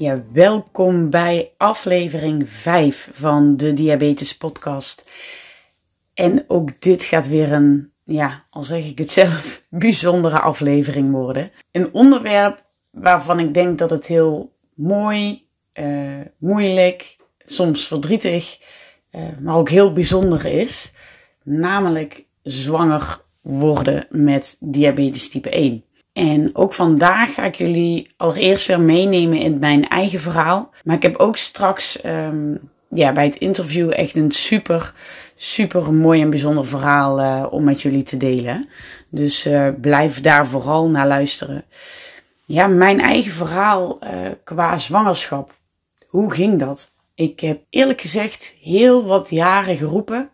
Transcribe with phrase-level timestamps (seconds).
[0.00, 5.10] Ja, welkom bij aflevering 5 van de Diabetes Podcast.
[6.14, 11.50] En ook dit gaat weer een, ja, al zeg ik het zelf, bijzondere aflevering worden.
[11.72, 18.58] Een onderwerp waarvan ik denk dat het heel mooi, uh, moeilijk, soms verdrietig,
[19.12, 20.92] uh, maar ook heel bijzonder is.
[21.42, 25.84] Namelijk zwanger worden met diabetes type 1.
[26.12, 30.70] En ook vandaag ga ik jullie allereerst weer meenemen in mijn eigen verhaal.
[30.84, 34.94] Maar ik heb ook straks um, ja, bij het interview echt een super,
[35.34, 38.68] super mooi en bijzonder verhaal uh, om met jullie te delen.
[39.08, 41.64] Dus uh, blijf daar vooral naar luisteren.
[42.44, 45.54] Ja, mijn eigen verhaal uh, qua zwangerschap.
[46.06, 46.92] Hoe ging dat?
[47.14, 50.30] Ik heb eerlijk gezegd heel wat jaren geroepen.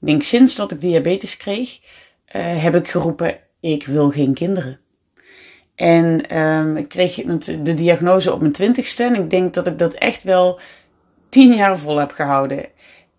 [0.00, 1.80] Ik denk sinds dat ik diabetes kreeg,
[2.36, 4.80] heb ik geroepen: ik wil geen kinderen.
[5.76, 7.14] En um, ik kreeg
[7.62, 9.04] de diagnose op mijn twintigste.
[9.04, 10.60] En ik denk dat ik dat echt wel
[11.28, 12.66] tien jaar vol heb gehouden.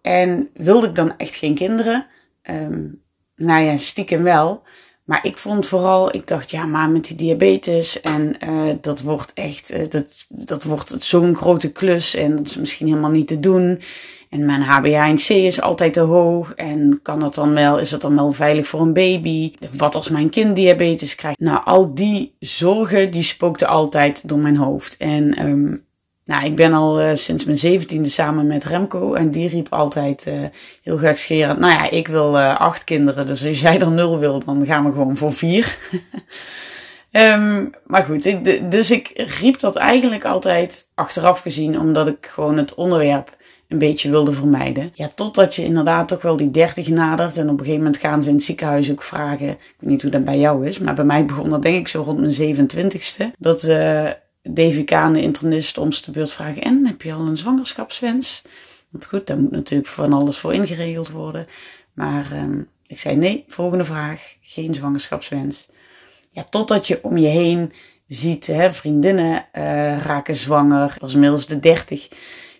[0.02, 2.06] En wilde ik dan echt geen kinderen?
[2.50, 3.02] Um,
[3.36, 4.64] nou ja, stiekem wel.
[5.04, 9.34] Maar ik vond vooral, ik dacht, ja, maar met die diabetes en uh, dat wordt
[9.34, 13.40] echt, uh, dat, dat wordt zo'n grote klus en dat is misschien helemaal niet te
[13.40, 13.82] doen.
[14.30, 16.54] En mijn HbA1c is altijd te hoog.
[16.54, 19.54] En kan dat dan wel, is dat dan wel veilig voor een baby?
[19.78, 21.40] Wat als mijn kind diabetes krijgt?
[21.40, 24.98] Nou, al die zorgen, die spookten altijd door mijn hoofd.
[24.98, 25.86] En um,
[26.28, 29.14] nou, ik ben al uh, sinds mijn zeventiende samen met Remco.
[29.14, 30.34] En die riep altijd uh,
[30.84, 31.60] heel gekscherend.
[31.60, 33.26] Nou ja, ik wil uh, acht kinderen.
[33.26, 35.78] Dus als jij er nul wil, dan gaan we gewoon voor vier.
[37.12, 41.80] um, maar goed, ik, dus ik riep dat eigenlijk altijd achteraf gezien.
[41.80, 43.37] Omdat ik gewoon het onderwerp
[43.68, 44.92] een beetje wilde vermijden.
[44.94, 47.38] Ja, totdat je inderdaad toch wel die 30 nadert.
[47.38, 49.50] En op een gegeven moment gaan ze in het ziekenhuis ook vragen.
[49.50, 51.88] Ik weet niet hoe dat bij jou is, maar bij mij begon dat denk ik
[51.88, 53.38] zo rond mijn 27ste.
[53.40, 54.10] Dat uh,
[54.54, 56.62] DVK en de internist om de beurt vragen.
[56.62, 58.44] En heb je al een zwangerschapswens?
[58.90, 61.48] Want goed, daar moet natuurlijk van alles voor ingeregeld worden.
[61.94, 64.36] Maar um, ik zei nee, volgende vraag.
[64.42, 65.68] Geen zwangerschapswens.
[66.30, 67.72] Ja, totdat je om je heen
[68.08, 70.88] ziet, hè, vriendinnen uh, raken zwanger.
[70.88, 72.08] Dat was inmiddels de 30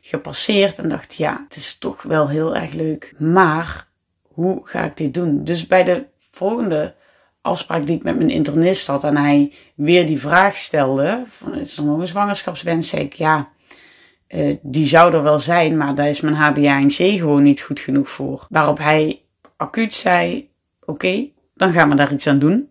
[0.08, 3.14] gepasseerd en dacht, ja, het is toch wel heel erg leuk.
[3.18, 3.88] Maar
[4.22, 5.44] hoe ga ik dit doen?
[5.44, 6.96] Dus bij de volgende
[7.42, 11.78] afspraak die ik met mijn internist had en hij weer die vraag stelde, van, is
[11.78, 12.90] er nog een zwangerschapswens?
[12.90, 13.48] Zei ik, ja,
[14.30, 18.10] uh, die zou er wel zijn, maar daar is mijn HbA1c gewoon niet goed genoeg
[18.10, 18.46] voor.
[18.50, 19.22] Waarop hij
[19.58, 20.50] acuut zei,
[20.86, 22.70] oké, dan gaan we daar iets aan doen.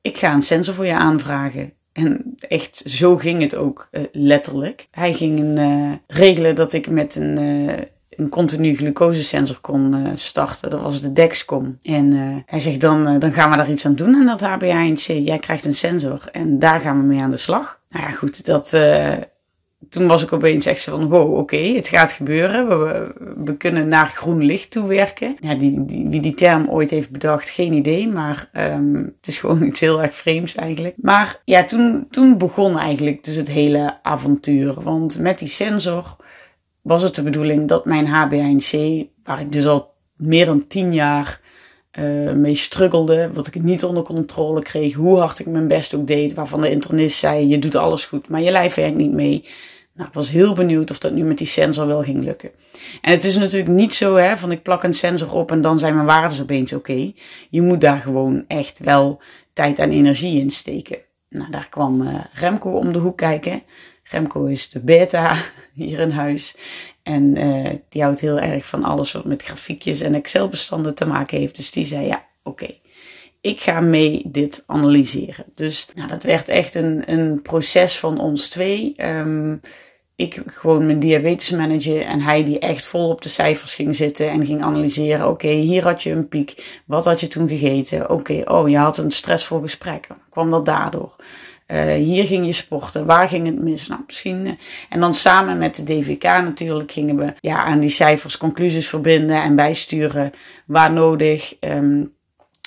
[0.00, 1.72] Ik ga een sensor voor je aanvragen.
[1.98, 4.88] En echt, zo ging het ook uh, letterlijk.
[4.90, 7.74] Hij ging uh, regelen dat ik met een, uh,
[8.10, 10.70] een continu glucosesensor kon starten.
[10.70, 11.78] Dat was de Dexcom.
[11.82, 12.12] En
[12.46, 15.24] hij zegt, dan, dan gaan we daar iets aan doen aan dat HbA1c.
[15.24, 17.80] Jij krijgt een sensor en daar gaan we mee aan de slag.
[17.90, 18.72] Nou ja, goed, dat
[19.88, 22.68] toen was ik opeens echt zo van, wow, oké, het gaat gebeuren.
[22.68, 25.36] We, we, kunnen naar groen licht toe werken.
[25.40, 28.08] Ja, die, die, wie die term ooit heeft bedacht, geen idee.
[28.08, 30.94] Maar um, het is gewoon iets heel erg vreemds eigenlijk.
[30.96, 34.82] Maar ja, toen, toen begon eigenlijk dus het hele avontuur.
[34.82, 36.16] Want met die sensor
[36.82, 38.78] was het de bedoeling dat mijn HbA1c,
[39.22, 41.40] waar ik dus al meer dan tien jaar
[41.98, 46.06] uh, mee struggelde, wat ik niet onder controle kreeg, hoe hard ik mijn best ook
[46.06, 49.44] deed, waarvan de internist zei, je doet alles goed, maar je lijf werkt niet mee.
[49.94, 52.50] Nou, ik was heel benieuwd of dat nu met die sensor wel ging lukken.
[53.00, 55.78] En het is natuurlijk niet zo, hè, van ik plak een sensor op en dan
[55.78, 57.12] zijn mijn waarden opeens oké.
[57.50, 59.20] Je moet daar gewoon echt wel
[59.52, 60.98] tijd en energie in steken.
[61.28, 63.62] Nou, daar kwam uh, Remco om de hoek kijken.
[64.02, 65.36] Remco is de beta
[65.74, 66.54] hier in huis.
[67.08, 71.38] En uh, die houdt heel erg van alles wat met grafiekjes en Excel-bestanden te maken
[71.38, 71.56] heeft.
[71.56, 72.68] Dus die zei: Ja, oké,
[73.40, 75.44] ik ga mee dit analyseren.
[75.54, 78.94] Dus nou, dat werd echt een, een proces van ons twee.
[78.96, 79.60] Um,
[80.16, 84.30] ik gewoon mijn diabetes manager en hij die echt vol op de cijfers ging zitten
[84.30, 85.28] en ging analyseren.
[85.28, 86.80] Oké, hier had je een piek.
[86.86, 88.10] Wat had je toen gegeten?
[88.10, 90.06] Oké, oh, je had een stressvol gesprek.
[90.30, 91.16] Kwam dat daardoor?
[91.72, 93.06] Uh, hier ging je sporten.
[93.06, 93.86] Waar ging het mis?
[93.86, 94.46] Nou, misschien.
[94.46, 94.52] Uh,
[94.88, 99.42] en dan samen met de DVK natuurlijk gingen we ja, aan die cijfers conclusies verbinden
[99.42, 100.32] en bijsturen
[100.66, 101.54] waar nodig.
[101.60, 102.16] Um,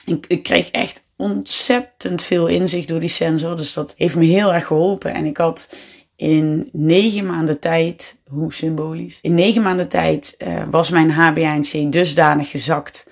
[0.06, 3.57] ik, ik kreeg echt ontzettend veel inzicht door die sensor.
[3.57, 5.13] Dus dat heeft me heel erg geholpen.
[5.13, 5.75] En ik had
[6.15, 12.50] in negen maanden tijd, hoe symbolisch, in negen maanden tijd uh, was mijn HbA1c dusdanig
[12.50, 13.07] gezakt.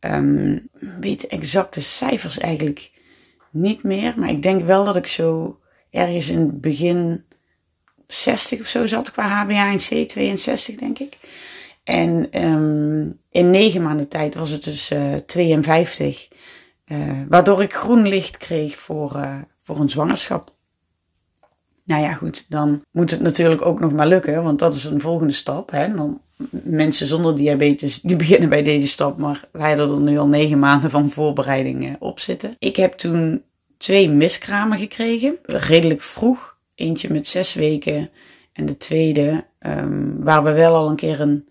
[0.00, 0.68] Um,
[1.00, 2.90] weet exacte cijfers eigenlijk
[3.60, 5.58] niet meer, maar ik denk wel dat ik zo
[5.90, 7.24] ergens in het begin
[8.06, 11.18] 60 of zo zat qua HbA1c, 62 denk ik.
[11.84, 16.28] En um, in negen maanden tijd was het dus uh, 52.
[16.86, 20.55] Uh, waardoor ik groen licht kreeg voor, uh, voor een zwangerschap.
[21.86, 25.00] Nou ja, goed, dan moet het natuurlijk ook nog maar lukken, want dat is een
[25.00, 25.70] volgende stap.
[25.70, 25.94] Hè?
[25.94, 26.20] Dan,
[26.62, 30.58] mensen zonder diabetes, die beginnen bij deze stap, maar wij hadden er nu al negen
[30.58, 32.54] maanden van voorbereiding uh, op zitten.
[32.58, 33.42] Ik heb toen
[33.76, 36.56] twee miskramen gekregen, redelijk vroeg.
[36.74, 38.10] Eentje met zes weken
[38.52, 41.48] en de tweede, um, waar we wel al een keer een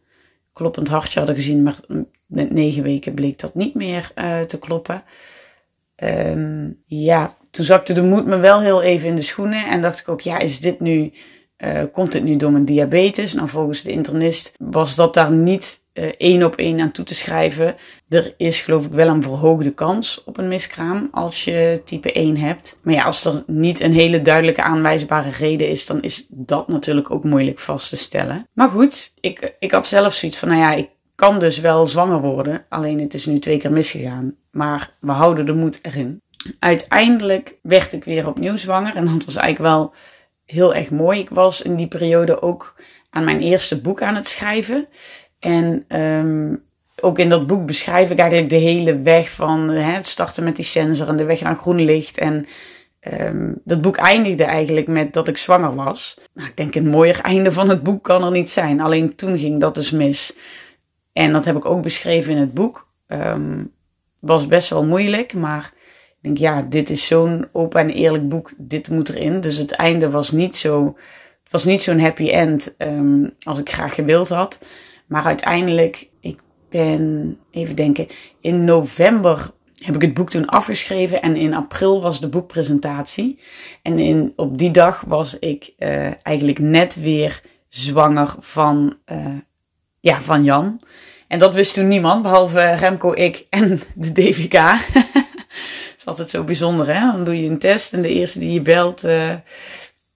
[0.54, 1.80] kloppend hartje hadden gezien, maar
[2.26, 5.04] met negen weken bleek dat niet meer uh, te kloppen.
[6.04, 10.00] Um, ja, toen zakte de moed me wel heel even in de schoenen en dacht
[10.00, 11.12] ik ook, ja, is dit nu,
[11.58, 13.34] uh, komt dit nu door mijn diabetes?
[13.34, 17.16] Nou, volgens de internist was dat daar niet uh, één op één aan toe te
[17.16, 17.76] schrijven.
[18.10, 22.38] Er is geloof ik wel een verhoogde kans op een miskraam als je type 1
[22.38, 22.80] hebt.
[22.84, 27.12] Maar ja, als er niet een hele duidelijke aanwijzbare reden is, dan is dat natuurlijk
[27.12, 28.48] ook moeilijk vast te stellen.
[28.54, 32.22] Maar goed, ik, ik had zelf zoiets van, nou ja, ik kan dus wel zwanger
[32.22, 32.66] worden.
[32.70, 34.36] Alleen het is nu twee keer misgegaan.
[34.52, 36.22] Maar we houden de moed erin.
[36.60, 38.96] Uiteindelijk werd ik weer opnieuw zwanger.
[38.96, 39.94] En dat was eigenlijk wel
[40.46, 41.20] heel erg mooi.
[41.20, 42.76] Ik was in die periode ook
[43.10, 44.88] aan mijn eerste boek aan het schrijven.
[45.40, 46.64] En um,
[47.02, 50.56] ook in dat boek beschrijf ik eigenlijk de hele weg van hè, het starten met
[50.56, 52.18] die sensor en de weg naar groen licht.
[52.18, 52.46] En
[53.22, 56.18] um, dat boek eindigde eigenlijk met dat ik zwanger was.
[56.34, 58.82] Nou, ik denk een mooier einde van het boek kan er niet zijn.
[58.82, 60.36] Alleen toen ging dat dus mis.
[61.14, 62.88] En dat heb ik ook beschreven in het boek.
[63.08, 63.72] Um,
[64.20, 65.74] was best wel moeilijk, maar
[66.26, 68.54] denk ja, dit is zo'n open en eerlijk boek.
[68.58, 69.42] Dit moet erin.
[69.42, 70.86] Dus het einde was niet zo,
[71.44, 74.60] het was niet zo'n happy end um, als ik graag gewild had.
[75.06, 76.40] Maar uiteindelijk, ik
[76.70, 78.08] ben, even denken,
[78.42, 83.40] in november heb ik het boek toen afgeschreven en in april was de boekpresentatie.
[83.82, 89.26] En in, op die dag was ik uh, eigenlijk net weer zwanger van, uh,
[90.00, 90.82] ja, van Jan.
[91.28, 94.54] En dat wist toen niemand, behalve Remco, ik en de DVK.
[96.06, 97.12] is altijd zo bijzonder, hè?
[97.12, 99.34] Dan doe je een test en de eerste die je belt uh,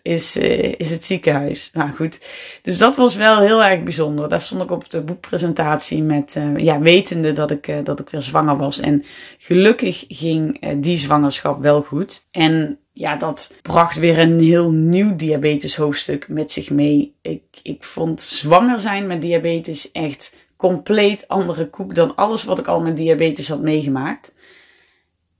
[0.01, 1.69] is, uh, is het ziekenhuis.
[1.74, 2.19] Nou goed,
[2.62, 4.30] dus dat was wel heel erg bijzonder.
[4.30, 8.21] Daar stond ik op de boekpresentatie met, uh, ja, wetende dat ik, dat ik weer
[8.21, 8.80] zwanger was.
[8.80, 9.03] En
[9.38, 12.25] gelukkig ging die zwangerschap wel goed.
[12.31, 17.15] En ja, dat bracht weer een heel nieuw diabetes hoofdstuk met zich mee.
[17.21, 22.68] Ik, ik vond zwanger zijn met diabetes echt compleet andere koek dan alles wat ik
[22.68, 24.31] al met diabetes had meegemaakt.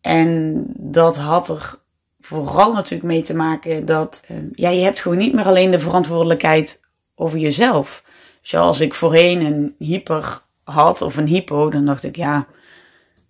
[0.02, 1.76] En dat had er
[2.20, 5.80] vooral natuurlijk mee te maken dat uh, ja, je hebt gewoon niet meer alleen de
[5.80, 6.82] verantwoordelijkheid
[7.16, 8.04] over jezelf.
[8.42, 12.48] Zoals ik voorheen een hyper had of een hypo, dan dacht ik ja,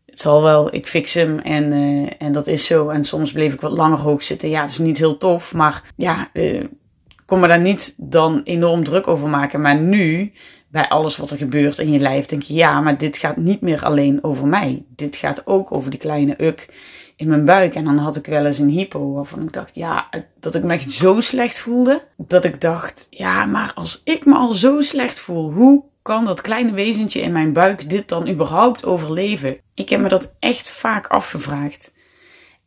[0.05, 2.89] het zal wel, ik fix hem en, uh, en dat is zo.
[2.89, 4.49] En soms bleef ik wat langer hoog zitten.
[4.49, 6.63] Ja, het is niet heel tof, maar ja, uh,
[7.25, 9.61] kon me daar niet dan enorm druk over maken.
[9.61, 10.31] Maar nu
[10.71, 13.61] bij alles wat er gebeurt in je lijf denk je, ja, maar dit gaat niet
[13.61, 14.85] meer alleen over mij.
[14.95, 16.73] Dit gaat ook over die kleine uk
[17.15, 17.75] in mijn buik.
[17.75, 20.73] En dan had ik wel eens een hypo waarvan ik dacht, ja, dat ik me
[20.73, 22.01] echt zo slecht voelde.
[22.17, 26.41] Dat ik dacht, ja, maar als ik me al zo slecht voel, hoe kan dat
[26.41, 29.57] kleine wezentje in mijn buik dit dan überhaupt overleven?
[29.73, 31.91] Ik heb me dat echt vaak afgevraagd.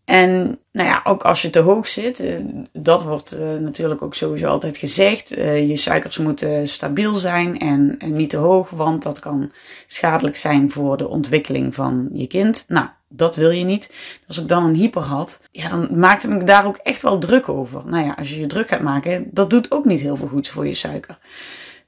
[0.04, 2.34] En nou ja, ook als je te hoog zit, uh,
[2.72, 5.36] dat wordt uh, natuurlijk ook sowieso altijd gezegd.
[5.38, 9.52] Uh, je suikers moeten stabiel zijn en, niet te hoog, want dat kan
[9.86, 12.64] schadelijk zijn voor de ontwikkeling van je kind.
[12.68, 13.92] Nou, dat wil je niet.
[14.26, 17.48] Als ik dan een hyper had, ja, dan maakte ik daar ook echt wel druk
[17.48, 17.82] over.
[17.84, 20.50] Nou ja, als je je druk gaat maken, dat doet ook niet heel veel goeds
[20.50, 21.18] voor je suiker.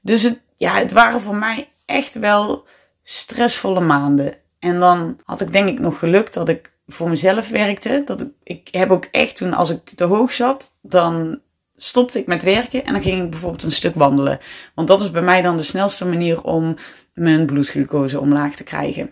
[0.01, 2.65] Dus het, ja, het waren voor mij echt wel
[3.01, 4.33] stressvolle maanden.
[4.59, 8.01] En dan had ik denk ik nog gelukt dat ik voor mezelf werkte.
[8.05, 11.39] Dat ik, ik heb ook echt toen, als ik te hoog zat, dan
[11.75, 14.39] stopte ik met werken en dan ging ik bijvoorbeeld een stuk wandelen.
[14.75, 16.75] Want dat is bij mij dan de snelste manier om
[17.13, 19.11] mijn bloedglucose omlaag te krijgen.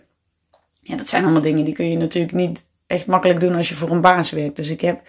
[0.80, 3.74] Ja, dat zijn allemaal dingen die kun je natuurlijk niet echt makkelijk doen als je
[3.74, 4.56] voor een baas werkt.
[4.56, 5.02] Dus ik heb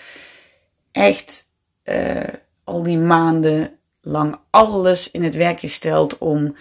[0.92, 1.48] echt
[1.84, 2.24] uh,
[2.64, 6.56] al die maanden lang alles in het werk gesteld om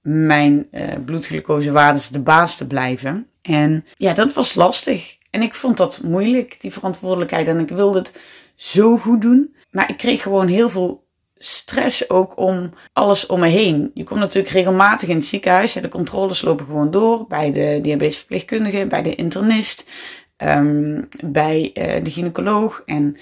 [0.00, 3.28] mijn uh, bloedglucosewaardes de baas te blijven.
[3.42, 5.18] En ja, dat was lastig.
[5.36, 7.48] En ik vond dat moeilijk, die verantwoordelijkheid.
[7.48, 8.12] En ik wilde het
[8.54, 9.54] zo goed doen.
[9.70, 11.04] Maar ik kreeg gewoon heel veel
[11.36, 13.90] stress ook om alles om me heen.
[13.94, 15.72] Je komt natuurlijk regelmatig in het ziekenhuis.
[15.72, 17.26] De controles lopen gewoon door.
[17.26, 19.88] Bij de diabetesverpleegkundige, bij de internist,
[20.36, 22.82] um, bij uh, de gynaecoloog.
[22.86, 23.16] En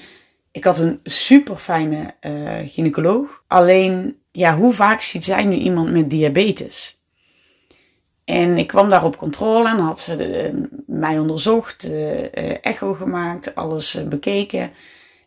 [0.51, 2.33] ik had een super fijne uh,
[2.67, 3.43] gynaecoloog.
[3.47, 6.99] Alleen, ja, hoe vaak ziet zij nu iemand met diabetes?
[8.25, 13.55] En ik kwam daar op controle en had ze uh, mij onderzocht, uh, echo gemaakt,
[13.55, 14.73] alles bekeken.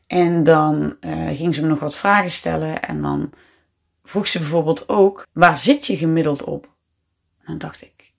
[0.07, 0.95] En dan
[1.33, 2.81] ging ze me nog wat vragen stellen.
[2.81, 3.31] En dan
[4.03, 6.65] vroeg ze bijvoorbeeld ook: waar zit je gemiddeld op?
[7.39, 8.13] En dan dacht ik: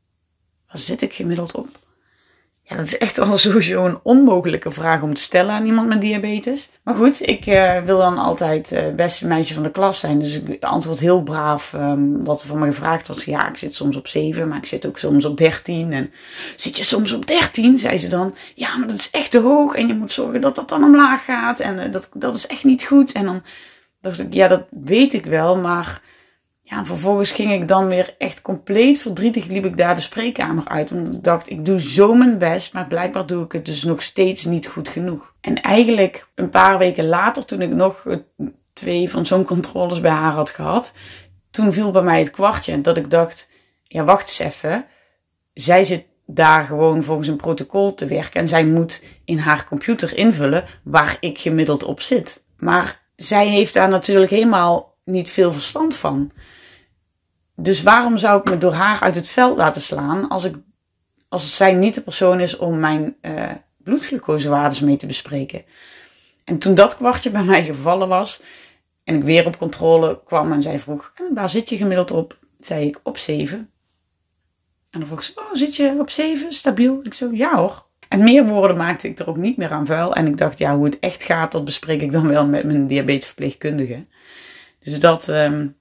[0.67, 1.69] waar zit ik gemiddeld op?
[2.69, 6.01] Ja, dat is echt al sowieso een onmogelijke vraag om te stellen aan iemand met
[6.01, 6.69] diabetes.
[6.83, 10.19] Maar goed, ik uh, wil dan altijd uh, beste meisje van de klas zijn.
[10.19, 13.23] Dus ik antwoord heel braaf um, wat er van me gevraagd wordt.
[13.23, 15.93] Ja, ik zit soms op 7, maar ik zit ook soms op 13.
[15.93, 16.13] En
[16.57, 17.79] zit je soms op 13?
[17.79, 18.35] Zei ze dan.
[18.55, 19.75] Ja, maar dat is echt te hoog.
[19.75, 21.61] En je moet zorgen dat dat dan omlaag gaat.
[21.61, 23.13] En uh, dat, dat is echt niet goed.
[23.13, 23.43] En dan
[24.01, 25.57] dacht ik, ja, dat weet ik wel.
[25.57, 26.01] Maar
[26.71, 30.69] ja, en vervolgens ging ik dan weer echt compleet verdrietig liep ik daar de spreekkamer
[30.69, 30.93] uit.
[30.93, 34.03] Omdat ik dacht, ik doe zo mijn best, maar blijkbaar doe ik het dus nog
[34.03, 35.35] steeds niet goed genoeg.
[35.41, 38.07] En eigenlijk een paar weken later, toen ik nog
[38.73, 40.93] twee van zo'n controles bij haar had gehad,
[41.51, 43.49] toen viel bij mij het kwartje dat ik dacht,
[43.83, 44.87] ja wacht eens even,
[45.55, 50.17] zij zit daar gewoon volgens een protocol te werken en zij moet in haar computer
[50.17, 52.45] invullen waar ik gemiddeld op zit.
[52.57, 56.33] Maar zij heeft daar natuurlijk helemaal niet veel verstand van.
[57.61, 60.55] Dus waarom zou ik me door haar uit het veld laten slaan als, ik,
[61.29, 65.65] als zij niet de persoon is om mijn uh, bloedglucosewaardes mee te bespreken?
[66.45, 68.41] En toen dat kwartje bij mij gevallen was
[69.05, 72.39] en ik weer op controle kwam en zij vroeg, eh, waar zit je gemiddeld op?
[72.61, 73.59] Zei ik op 7.
[74.91, 77.01] En dan vroeg ze, oh zit je op 7, stabiel?
[77.03, 77.87] Ik zo, ja hoor.
[78.09, 80.15] En meer woorden maakte ik er ook niet meer aan vuil.
[80.15, 82.87] En ik dacht, ja, hoe het echt gaat, dat bespreek ik dan wel met mijn
[82.87, 84.01] diabetesverpleegkundige.
[84.79, 85.77] Dus dat, um,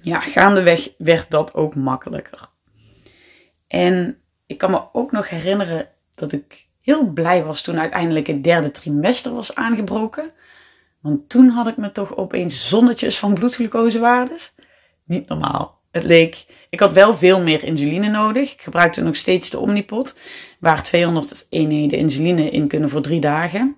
[0.00, 2.48] ja, gaandeweg werd dat ook makkelijker.
[3.66, 8.44] En ik kan me ook nog herinneren dat ik heel blij was toen uiteindelijk het
[8.44, 10.30] derde trimester was aangebroken.
[11.00, 14.52] Want toen had ik me toch opeens zonnetjes van bloedglucosewaardes.
[15.04, 15.80] Niet normaal.
[15.90, 18.52] Het leek, ik had wel veel meer insuline nodig.
[18.52, 20.16] Ik gebruikte nog steeds de Omnipot,
[20.60, 23.76] waar 200 eenheden insuline in kunnen voor drie dagen.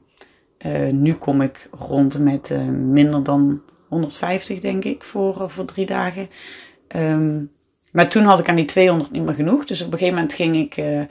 [0.67, 5.65] Uh, nu kom ik rond met uh, minder dan 150 denk ik voor, eh, voor
[5.65, 6.31] drie dagen.
[6.97, 7.53] Um,
[7.93, 9.65] maar toen had ik aan die 200 niet meer genoeg.
[9.65, 11.03] Dus op een gegeven moment ging ik uh,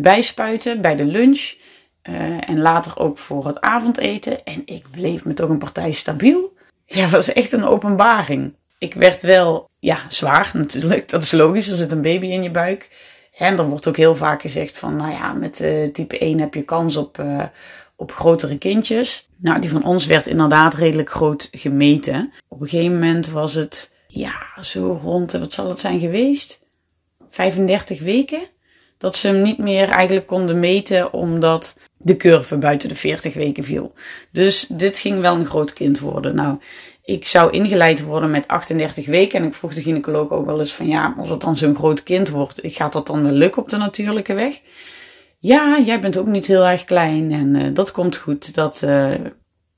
[0.00, 1.54] bijspuiten bij de lunch.
[2.02, 4.44] En later ook voor het avondeten.
[4.44, 6.52] En ik bleef me toch een partij stabiel.
[6.86, 8.54] Ja, was echt een openbaring.
[8.78, 11.08] Ik werd wel, ja, zwaar natuurlijk.
[11.08, 12.90] Dat is logisch, er zit een baby in je buik.
[13.36, 16.62] En er wordt ook heel vaak gezegd van, nou ja, met type 1 heb je
[16.62, 17.24] kans op,
[17.96, 19.28] op grotere kindjes.
[19.42, 22.32] Nou, die van ons werd inderdaad redelijk groot gemeten.
[22.48, 26.60] Op een gegeven moment was het, ja, zo rond, wat zal het zijn geweest?
[27.28, 28.40] 35 weken.
[28.98, 33.64] Dat ze hem niet meer eigenlijk konden meten, omdat de curve buiten de 40 weken
[33.64, 33.92] viel.
[34.32, 36.34] Dus dit ging wel een groot kind worden.
[36.34, 36.58] Nou,
[37.04, 39.40] ik zou ingeleid worden met 38 weken.
[39.40, 42.02] En ik vroeg de gynaecoloog ook wel eens van ja, als het dan zo'n groot
[42.02, 44.60] kind wordt, gaat dat dan wel lukken op de natuurlijke weg?
[45.42, 48.54] Ja, jij bent ook niet heel erg klein en uh, dat komt goed.
[48.54, 49.14] Dat, uh,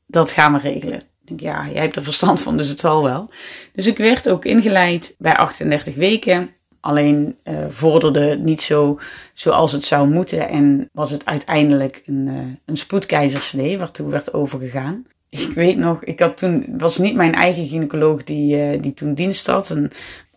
[0.07, 1.03] dat gaan we regelen.
[1.25, 3.31] Denk, ja, jij hebt er verstand van, dus het zal wel.
[3.73, 6.51] Dus ik werd ook ingeleid bij 38 weken.
[6.81, 8.99] Alleen uh, vorderde niet zo
[9.35, 10.49] zoals het zou moeten.
[10.49, 15.07] En was het uiteindelijk een, een spoedkeizersnee waartoe werd overgegaan.
[15.29, 19.15] Ik weet nog, ik had toen, het was niet mijn eigen gynaecoloog die, die toen
[19.15, 19.71] dienst had.
[19.71, 19.91] Een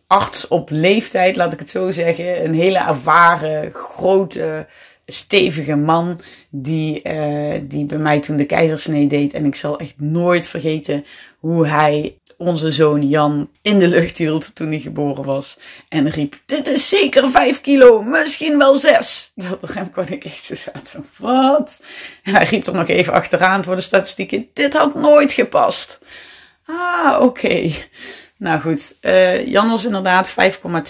[0.08, 2.46] arts op leeftijd, laat ik het zo zeggen.
[2.46, 4.68] Een hele ervaren, grote
[5.08, 9.34] stevige man die, uh, die bij mij toen de keizersnee deed.
[9.34, 11.06] En ik zal echt nooit vergeten
[11.40, 15.60] hoe hij onze zoon Jan in de lucht hield toen hij geboren was.
[15.90, 19.32] En riep, dit is zeker vijf kilo, misschien wel zes.
[19.36, 21.06] Dat hem kon ik echt zo zaten.
[21.18, 21.82] Wat?
[22.24, 26.00] En hij riep er nog even achteraan voor de statistieken, dit had nooit gepast.
[26.66, 27.72] Ah, oké.
[28.38, 30.36] Nou goed, uh, Jan was inderdaad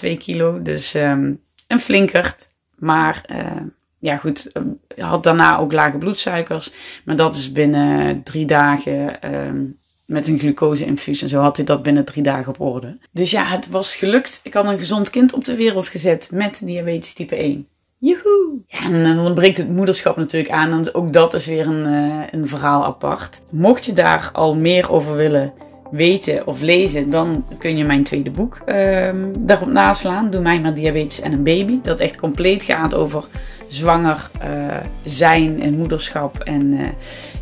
[0.04, 2.48] 5,2 kilo, dus um, een flinkert.
[2.74, 3.62] Maar uh,
[3.98, 4.50] ja, goed,
[4.96, 6.72] uh, had daarna ook lage bloedsuikers.
[7.04, 9.70] Maar dat is binnen drie dagen uh,
[10.06, 12.98] met een glucose-infuus en zo had hij dat binnen drie dagen op orde.
[13.12, 14.40] Dus ja, het was gelukt.
[14.42, 17.68] Ik had een gezond kind op de wereld gezet met diabetes type 1.
[17.98, 18.58] Joehoe!
[18.68, 20.72] En dan breekt het moederschap natuurlijk aan.
[20.72, 23.40] En ook dat is weer een, uh, een verhaal apart.
[23.50, 25.52] Mocht je daar al meer over willen
[25.90, 30.30] weten of lezen, dan kun je mijn tweede boek uh, daarop naslaan.
[30.30, 31.80] Doe mij maar diabetes en een baby.
[31.82, 33.24] Dat echt compleet gaat over
[33.68, 36.88] zwanger uh, zijn en moederschap en, uh,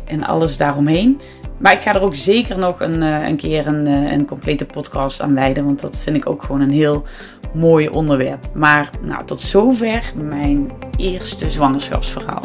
[0.05, 1.21] en alles daaromheen.
[1.57, 5.21] Maar ik ga er ook zeker nog een, uh, een keer een, een complete podcast
[5.21, 5.65] aan wijden.
[5.65, 7.05] Want dat vind ik ook gewoon een heel
[7.53, 8.47] mooi onderwerp.
[8.53, 12.43] Maar nou, tot zover mijn eerste zwangerschapsverhaal.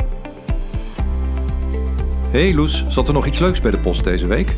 [2.31, 4.57] Hey Loes, zat er nog iets leuks bij de post deze week?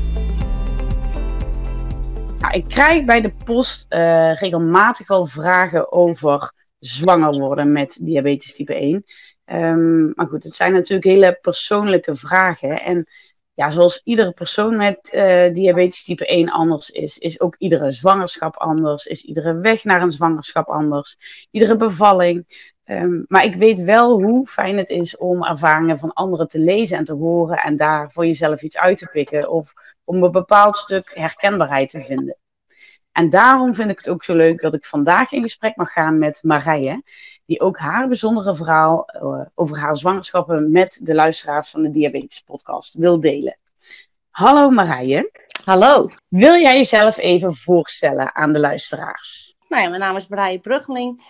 [2.38, 6.52] Nou, ik krijg bij de post uh, regelmatig wel vragen over
[6.86, 8.94] zwanger worden met diabetes type 1.
[8.94, 9.02] Um,
[9.44, 12.82] ehm, maar goed, het zijn natuurlijk hele persoonlijke vragen.
[12.82, 13.06] En
[13.54, 18.56] ja, zoals iedere persoon met uh, diabetes type 1 anders is, is ook iedere zwangerschap
[18.56, 21.16] anders, is iedere weg naar een zwangerschap anders,
[21.50, 22.72] iedere bevalling.
[22.84, 26.98] Um, maar ik weet wel hoe fijn het is om ervaringen van anderen te lezen
[26.98, 29.72] en te horen en daar voor jezelf iets uit te pikken of
[30.04, 32.36] om een bepaald stuk herkenbaarheid te vinden.
[33.14, 36.18] En daarom vind ik het ook zo leuk dat ik vandaag in gesprek mag gaan
[36.18, 37.02] met Marije,
[37.46, 42.40] die ook haar bijzondere verhaal uh, over haar zwangerschappen met de luisteraars van de Diabetes
[42.40, 43.58] Podcast wil delen.
[44.30, 45.30] Hallo Marije.
[45.64, 46.08] Hallo.
[46.28, 49.54] Wil jij jezelf even voorstellen aan de luisteraars?
[49.68, 51.22] Nou ja, mijn naam is Marije Bruggeling.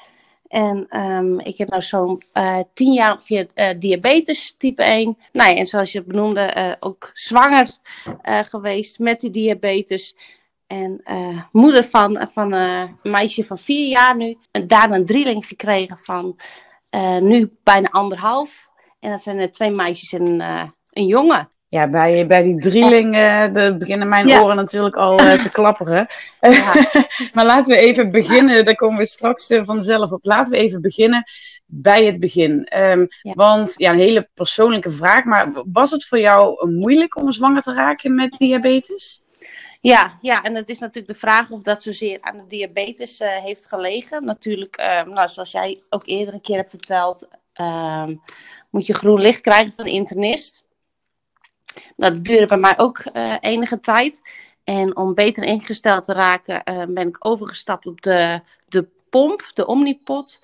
[0.47, 5.19] En um, ik heb nou zo'n uh, tien jaar ongeveer uh, diabetes type 1.
[5.33, 7.69] Nou ja, en zoals je het benoemde, uh, ook zwanger
[8.23, 10.17] geweest met die diabetes.
[10.75, 14.38] En uh, moeder van, van uh, een meisje van vier jaar nu.
[14.50, 16.37] En daarna een drieling gekregen van
[16.90, 18.69] uh, nu bijna anderhalf.
[19.00, 20.40] En dat zijn twee meisjes en
[20.90, 21.49] een jongen.
[21.69, 23.12] Ja, bij, bij die drieling
[23.52, 24.40] de beginnen mijn ja.
[24.40, 26.07] oren natuurlijk al te klapperen.
[26.40, 26.73] Ja.
[27.35, 30.25] maar laten we even beginnen, daar komen we straks vanzelf op.
[30.25, 31.25] Laten we even beginnen
[31.66, 32.69] bij het begin.
[32.76, 33.33] Um, ja.
[33.35, 37.75] Want ja, een hele persoonlijke vraag, maar was het voor jou moeilijk om zwanger te
[37.75, 39.24] raken met diabetes?
[39.85, 43.29] Ja, ja, en het is natuurlijk de vraag of dat zozeer aan de diabetes uh,
[43.29, 44.25] heeft gelegen.
[44.25, 47.29] Natuurlijk, uh, nou, zoals jij ook eerder een keer hebt verteld,
[47.61, 48.09] uh,
[48.71, 50.64] moet je groen licht krijgen van de internist.
[51.97, 54.21] Dat duurde bij mij ook uh, enige tijd.
[54.64, 56.62] En om beter ingesteld te raken,
[56.95, 60.41] ben ik overgestapt op de, de pomp, de Omnipot.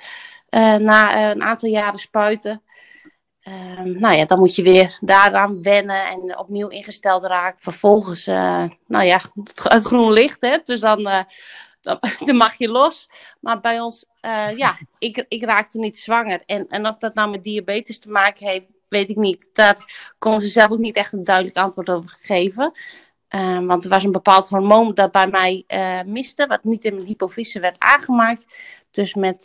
[0.79, 2.63] na een aantal jaren spuiten.
[3.49, 7.61] Uh, nou ja, dan moet je weer daaraan wennen en opnieuw ingesteld raken.
[7.61, 9.21] Vervolgens, uh, nou ja,
[9.63, 10.59] het groen licht, hè.
[10.65, 11.23] Dus dan, uh,
[12.27, 13.09] dan, mag je los.
[13.41, 16.43] Maar bij ons, uh, ja, ik, ik raakte niet zwanger.
[16.47, 19.51] En, en of dat nou met diabetes te maken heeft, weet ik niet.
[19.53, 22.73] Daar kon ze zelf ook niet echt een duidelijk antwoord over geven.
[23.29, 25.65] Ehm, want er was een bepaald hormoon dat bij mij
[26.07, 28.47] miste, wat niet in mijn hypofyse werd aangemaakt.
[28.91, 29.45] Dus met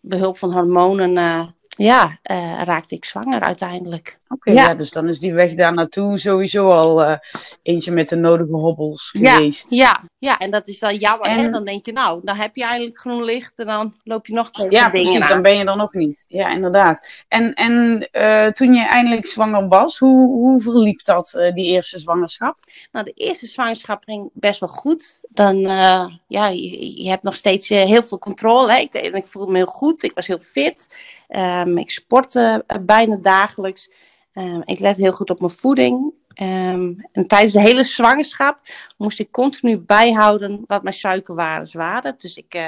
[0.00, 4.18] behulp van hormonen ja, uh, raakte ik zwanger uiteindelijk.
[4.28, 4.68] Oké, okay, ja.
[4.68, 4.74] ja.
[4.74, 7.16] dus dan is die weg daar naartoe sowieso al uh,
[7.62, 9.70] eentje met de nodige hobbels geweest.
[9.70, 10.38] Ja, ja, ja.
[10.38, 11.26] en dat is dan jammer.
[11.26, 11.52] En...
[11.52, 14.50] Dan denk je, nou, dan heb je eigenlijk groen licht en dan loop je nog
[14.50, 15.28] tegen ja, dingen precies, aan.
[15.28, 16.24] dan ben je er nog niet.
[16.28, 17.06] Ja, inderdaad.
[17.28, 22.56] En, en uh, toen je eindelijk zwanger was, hoe, hoe verliep dat, die eerste zwangerschap?
[22.92, 25.20] Nou, de eerste zwangerschap ging best wel goed.
[25.28, 28.72] Dan, ja, je, je, hebt nog steeds heel veel controle.
[28.72, 28.78] Hè?
[28.78, 30.88] Ik, ik voelde me heel goed, ik was heel fit.
[31.36, 33.90] Um, ik sportte bijna dagelijks.
[34.34, 36.12] Um, ik let heel goed op mijn voeding.
[36.42, 38.60] Um, en tijdens de hele zwangerschap
[38.98, 42.14] moest ik continu bijhouden wat mijn suikerwaarden waren.
[42.18, 42.66] Dus ik, uh,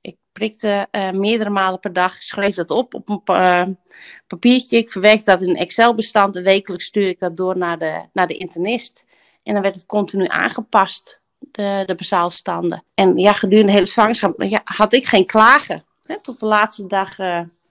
[0.00, 3.78] ik prikte uh, meerdere malen per dag, schreef dat op op een
[4.26, 4.76] papiertje.
[4.76, 6.36] Ik verwerkte dat in een Excel-bestand.
[6.36, 9.04] Wekelijks stuurde ik dat door naar de, naar de internist.
[9.42, 12.84] En dan werd het continu aangepast, de, de bazaalstanden.
[12.94, 15.84] En ja, gedurende de hele zwangerschap ja, had ik geen klagen.
[16.06, 17.16] Hè, tot de laatste dag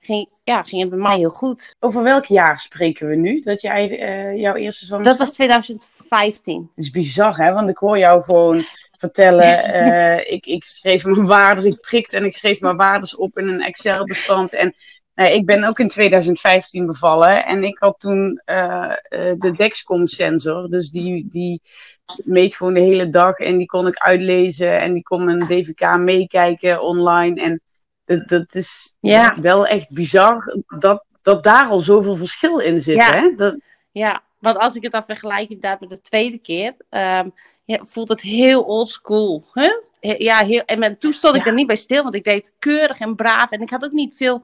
[0.06, 1.76] ging, ja, ging het bij mij heel goed.
[1.80, 3.40] Over welk jaar spreken we nu?
[3.40, 5.18] Dat jij uh, jouw eerste zwangerschap...
[5.18, 6.72] Dat was 2015.
[6.76, 7.54] Dat is bizar, hè?
[7.54, 8.66] Want ik hoor jou gewoon
[8.98, 9.76] vertellen.
[9.76, 13.48] Uh, ik, ik schreef mijn waarden, ik prikte en ik schreef mijn waarden op in
[13.48, 14.54] een Excel-bestand.
[14.54, 14.74] En
[15.16, 18.94] nou, ik ben ook in 2015 bevallen en ik had toen uh,
[19.38, 20.70] de Dexcom-sensor.
[20.70, 21.62] Dus die, die
[22.24, 25.98] meet gewoon de hele dag en die kon ik uitlezen en die kon mijn DVK
[25.98, 27.42] meekijken online.
[27.42, 27.62] En
[28.06, 29.36] dat, dat is ja.
[29.42, 32.96] wel echt bizar dat, dat daar al zoveel verschil in zit.
[32.96, 33.14] Ja.
[33.14, 33.34] Hè?
[33.36, 33.58] Dat...
[33.92, 37.34] ja, want als ik het dan vergelijk inderdaad met de tweede keer, um,
[37.66, 39.44] ja, voelt het heel oldschool.
[39.52, 39.70] Hè?
[40.00, 43.16] Ja, heel, en toen stond ik er niet bij stil, want ik deed keurig en
[43.16, 43.52] braaf.
[43.52, 44.42] En ik had ook niet veel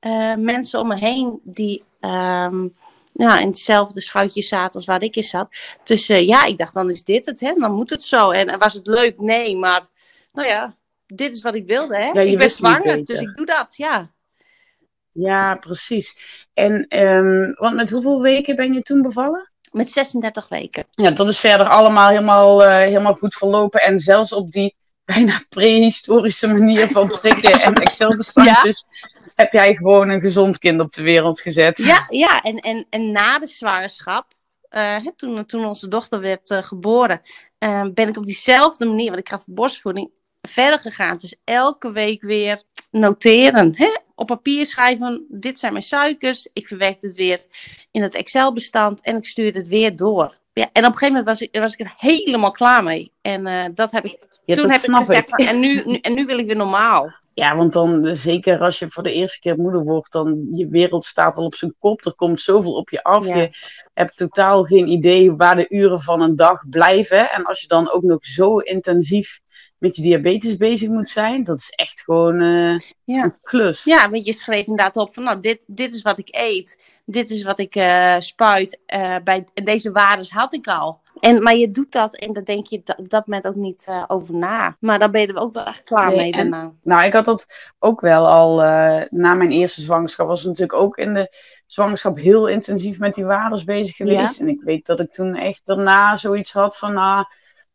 [0.00, 2.74] uh, mensen om me heen die um,
[3.12, 5.50] ja, in hetzelfde schuitje zaten als waar ik in zat.
[5.84, 7.52] Dus uh, ja, ik dacht, dan is dit het, hè?
[7.52, 8.30] dan moet het zo.
[8.30, 9.20] En, en was het leuk?
[9.20, 9.86] Nee, maar
[10.32, 10.76] nou ja,
[11.16, 12.06] dit is wat ik wilde, hè?
[12.06, 14.10] Ja, ik ben zwanger, dus ik doe dat, ja.
[15.12, 16.16] Ja, precies.
[16.54, 19.50] En, um, want met hoeveel weken ben je toen bevallen?
[19.70, 20.84] Met 36 weken.
[20.90, 23.80] Ja, dat is verder allemaal helemaal, uh, helemaal goed verlopen.
[23.80, 29.18] En zelfs op die bijna prehistorische manier van prikken en Excel-bestandjes, ja?
[29.34, 31.78] heb jij gewoon een gezond kind op de wereld gezet.
[31.78, 32.42] Ja, ja.
[32.42, 34.26] En, en, en na de zwangerschap,
[34.70, 37.20] uh, toen, toen onze dochter werd uh, geboren,
[37.58, 40.10] uh, ben ik op diezelfde manier, want ik gaf borstvoeding,
[40.48, 41.16] verder gegaan.
[41.16, 43.76] Dus elke week weer noteren.
[43.76, 43.90] Hè?
[44.22, 46.48] op papier schrijven, dit zijn mijn suikers.
[46.52, 47.40] Ik verwerk het weer
[47.90, 50.36] in het Excel-bestand en ik stuur het weer door.
[50.52, 53.12] Ja, en op een gegeven moment was ik, was ik er helemaal klaar mee.
[53.22, 55.46] En uh, dat heb ik, ja, toen heb snap ik gezegd, ik.
[55.46, 57.20] en, nu, nu, en nu wil ik weer normaal.
[57.34, 61.04] Ja, want dan zeker als je voor de eerste keer moeder wordt, dan je wereld
[61.04, 62.04] staat al op zijn kop.
[62.04, 63.26] Er komt zoveel op je af.
[63.26, 63.36] Ja.
[63.36, 63.50] Je
[63.94, 67.30] hebt totaal geen idee waar de uren van een dag blijven.
[67.30, 69.40] En als je dan ook nog zo intensief
[69.82, 73.22] met je diabetes bezig moet zijn, dat is echt gewoon eh, Ja.
[73.22, 73.84] een klus.
[73.84, 76.80] Ja, want je schreef inderdaad op van, nou, dit, dit is wat ik eet.
[77.04, 78.80] Dit is wat ik eh, spuit.
[78.86, 81.00] eh, bij, en deze waardes had ik al.
[81.20, 84.34] En, maar je doet dat en daar denk je op dat moment ook niet over
[84.34, 84.76] na.
[84.80, 86.72] Maar dan ben je er ook wel echt klaar Nee, mee en- daarna.
[86.82, 87.46] Nou, ik had dat
[87.78, 88.56] ook wel al
[89.10, 90.26] na mijn eerste zwangerschap.
[90.26, 94.40] Was natuurlijk ook in de zwangerschap heel intensief met die waardes bezig geweest.
[94.40, 97.24] En ik weet dat ik toen echt daarna zoiets had van, nou,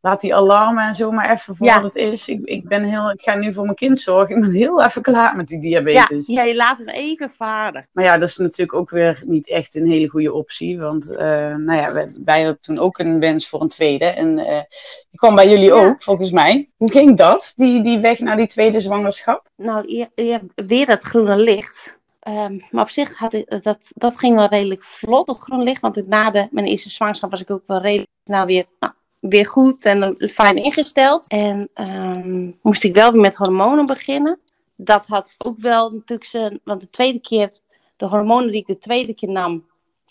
[0.01, 1.81] laat die alarmen en zo maar even voor Ja.
[1.81, 2.29] wat het is.
[2.29, 4.36] Ik, ik, ben heel, ik ga nu voor mijn kind zorgen.
[4.36, 6.27] Ik ben heel even klaar met die Ja, diabetes.
[6.27, 7.88] ja, je laat hem even varen.
[7.91, 10.79] Maar ja, dat is natuurlijk ook weer niet echt een hele goede optie.
[10.79, 14.05] Want eh, nou ja, wij, wij hadden toen ook een wens voor een tweede.
[14.05, 14.62] En eh
[15.10, 15.73] die kwam bij jullie Ja.
[15.73, 16.69] ook, volgens mij.
[16.77, 19.49] Hoe ging dat, die, die weg naar die tweede zwangerschap?
[19.55, 21.95] Nou, je, hebt weer dat groene licht.
[22.19, 25.81] Ehm, maar op zich had ik, dat, dat ging wel redelijk vlot, dat groene licht.
[25.81, 28.93] Want na de, mijn eerste zwangerschap was ik ook wel redelijk snel weer, nou,
[29.29, 31.27] weer goed en fijn ingesteld.
[31.27, 34.39] En ehm, moest ik wel weer met hormonen beginnen.
[34.75, 36.59] Dat had ook wel natuurlijk zijn...
[36.63, 37.51] Want de tweede keer,
[37.97, 39.65] de hormonen die ik de tweede keer nam,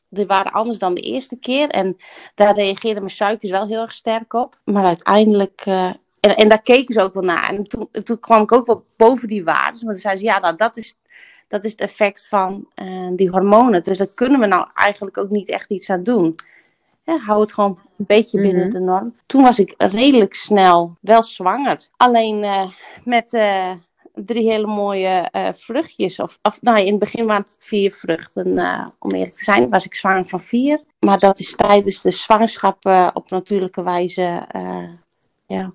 [0.09, 1.69] die waren anders dan de eerste keer.
[1.69, 1.97] En
[2.35, 4.59] daar reageerden mijn suikers wel heel erg sterk op.
[4.65, 5.63] Maar uiteindelijk...
[5.67, 7.49] en, en daar keken ze ook wel naar.
[7.49, 9.85] En toen, toen kwam ik ook wel boven die waarden.
[9.85, 10.97] Maar toen zeiden ze, ja, nou, dat is,
[11.49, 13.83] dat is het effect van eh, die hormonen.
[13.83, 16.35] Dus daar kunnen we nou eigenlijk ook niet echt iets aan doen.
[17.07, 18.71] Ja, hou het gewoon een beetje binnen Mhm.
[18.73, 19.15] de norm.
[19.27, 21.81] Toen was ik redelijk snel wel zwanger.
[21.97, 22.69] Alleen eh,
[23.05, 23.71] met eh,
[24.15, 26.21] drie hele mooie eh, vruchtjes.
[26.21, 28.47] Of, of nou, in het begin waren het vier vruchten.
[28.99, 30.81] om eerlijk te zijn was ik zwanger van vier.
[30.99, 34.47] Maar dat is tijdens de zwangerschap op natuurlijke wijze...
[35.47, 35.73] ja,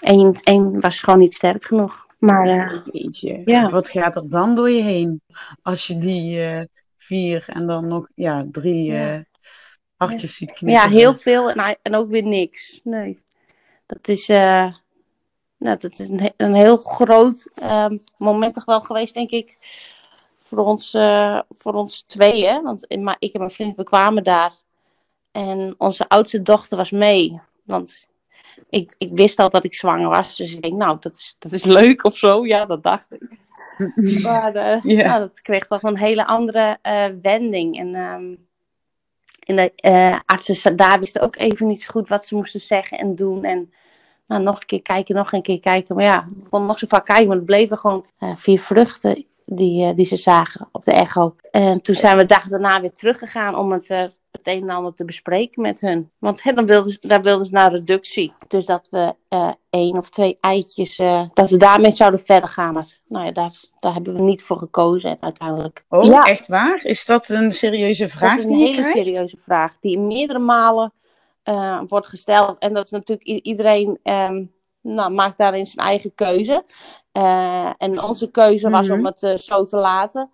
[0.00, 2.06] Eén, één was gewoon niet sterk genoeg.
[2.18, 3.70] Maar Jeetje, Ja.
[3.70, 5.20] wat gaat er dan door je heen?
[5.62, 6.40] Als je die
[6.96, 9.24] vier en dan nog ja, drie Ja.
[10.08, 12.80] Hartjes ziet ja, heel veel en, en ook weer niks.
[12.84, 13.18] Nee.
[13.86, 14.74] Dat is, eh,
[15.58, 19.56] nou, dat is een, een heel groot ehm, moment toch wel geweest, denk ik.
[20.36, 22.62] Voor ons, eh, voor ons tweeën.
[22.62, 24.52] Want in- maar ik en mijn vriend, we kwamen daar.
[25.32, 27.40] En onze oudste dochter was mee.
[27.64, 28.06] Want
[28.70, 30.36] ik, ik wist al dat ik zwanger was.
[30.36, 32.46] Dus ik denk, nou, dat is, dat is leuk of zo.
[32.46, 33.40] Ja, dat dacht ik.
[34.22, 35.08] Maar eh, Ja.
[35.08, 36.78] nou, dat kreeg toch een hele andere
[37.22, 37.78] wending.
[37.78, 38.34] En, ehm,
[39.44, 43.14] en de eh, artsen daar wisten ook even niet goed wat ze moesten zeggen en
[43.14, 43.44] doen.
[43.44, 43.72] En
[44.26, 45.94] nou, nog een keer kijken, nog een keer kijken.
[45.94, 49.24] Maar ja, ik kon nog zo vaak kijken, maar het bleven gewoon eh, vier vruchten
[49.46, 51.36] die, eh, die ze zagen op de echo.
[51.50, 54.94] En toen zijn we de dag daarna weer teruggegaan om het, het een en ander
[54.94, 56.10] te bespreken met hun.
[56.18, 58.32] Want hè, dan wilden ze, daar wilden ze naar reductie.
[58.48, 62.72] Dus dat we eh één of twee eitjes, eh, dat we daarmee zouden verder gaan.
[62.74, 65.84] Maar nou ja, daar, daar hebben we niet voor gekozen en uiteindelijk.
[65.88, 66.22] Oh, Ja.
[66.24, 66.80] echt waar?
[66.84, 68.98] Is dat een serieuze vraag Dat is een die hele krijgt?
[69.06, 70.92] serieuze vraag, die meerdere malen
[71.42, 72.58] eh, wordt gesteld.
[72.58, 74.44] En dat is natuurlijk iedereen ehm,
[74.80, 76.64] nou, maakt daarin zijn eigen keuze.
[77.78, 78.98] En onze keuze was Mhm.
[78.98, 80.30] om het eh, zo te laten.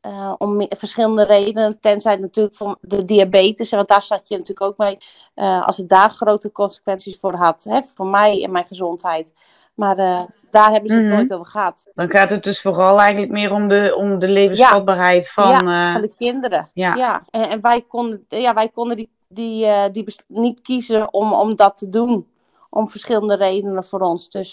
[0.00, 1.80] Eh, om verschillende redenen.
[1.80, 4.98] Tenzij natuurlijk voor de diabetes, want daar zat je natuurlijk ook mee.
[5.34, 9.32] eh, als het daar grote consequenties voor had, hè, voor mij en mijn gezondheid.
[9.74, 11.14] Maar eh, daar hebben ze het Mhm.
[11.14, 11.90] nooit over gehad.
[11.94, 15.58] Dan gaat het dus vooral eigenlijk meer om de, om de levensvatbaarheid van...
[15.92, 16.70] van de kinderen.
[16.72, 16.94] ja.
[16.94, 17.22] Ja.
[17.30, 21.76] En, en wij konden, ja, wij konden die, die, die niet kiezen om, om dat
[21.78, 22.28] te doen.
[22.70, 24.28] Om verschillende redenen voor ons.
[24.30, 24.52] Dus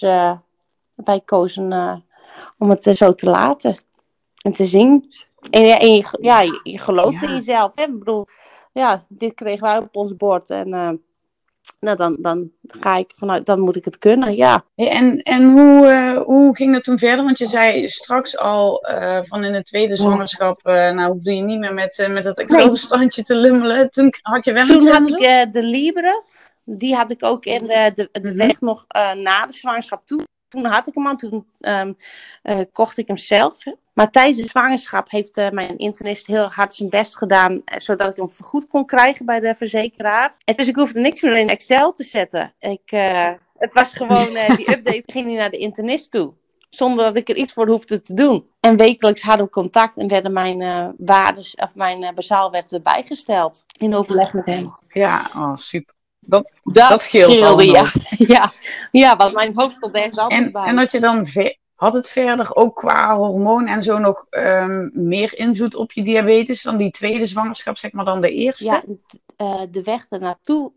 [0.96, 1.72] wij kozen
[2.58, 3.78] om het zo te laten.
[4.48, 5.06] En te zien.
[5.50, 7.28] En, je, ja, je, je gelooft Ja.
[7.28, 7.72] in jezelf.
[7.76, 7.84] Hè?
[7.84, 8.28] Ik bedoel,
[8.74, 10.50] ja, dit kregen wij op ons bord.
[10.50, 10.90] En eh,
[11.80, 14.36] nou, dan, dan ga ik vanuit, dan moet ik het kunnen.
[14.36, 14.64] Ja.
[14.76, 17.26] En, en hoe, eh, hoe ging dat toen verder?
[17.26, 21.60] Want je zei straks al eh, van in de tweede zwangerschap, nou hoefde je niet
[21.60, 23.90] meer met, met dat Excel-bestandje te lummelen.
[23.90, 26.24] Toen had je wel Toen had ik de Libre.
[26.64, 28.38] Die had ik ook in de, de, de Mhm.
[28.38, 30.22] weg nog na de zwangerschap toe.
[30.48, 31.16] Toen had ik hem al.
[31.16, 31.94] Toen ehm,
[32.42, 33.58] eh, kocht ik hem zelf.
[33.98, 37.62] Maar tijdens de zwangerschap heeft eh, mijn internist heel hard zijn best gedaan.
[37.66, 40.36] eh, zodat ik hem vergoed kon krijgen bij de verzekeraar.
[40.46, 42.54] En dus ik hoefde niks meer in Excel te zetten.
[42.60, 46.34] Ik, eh, het was gewoon, die update ging niet naar de internist toe.
[46.70, 48.48] Zonder dat ik er iets voor hoefde te doen.
[48.60, 53.64] En wekelijks hadden we contact en werden mijn waardes, of mijn bazaal werd erbij gesteld.
[53.80, 54.76] In overleg met hem.
[54.90, 55.96] Ja, oh, super.
[56.20, 57.92] Dat, dat, scheelde, ja.
[58.36, 58.52] ja.
[58.92, 60.66] Ja, want mijn hoofd stond ergens anders En, bij.
[60.66, 64.92] en dat je dan ve- Had het verder ook qua hormoon en zo nog um,
[64.94, 68.64] meer invloed op je diabetes dan die tweede zwangerschap, zeg maar, dan de eerste?
[68.64, 68.84] Ja,
[69.38, 70.72] uh, de weg ernaartoe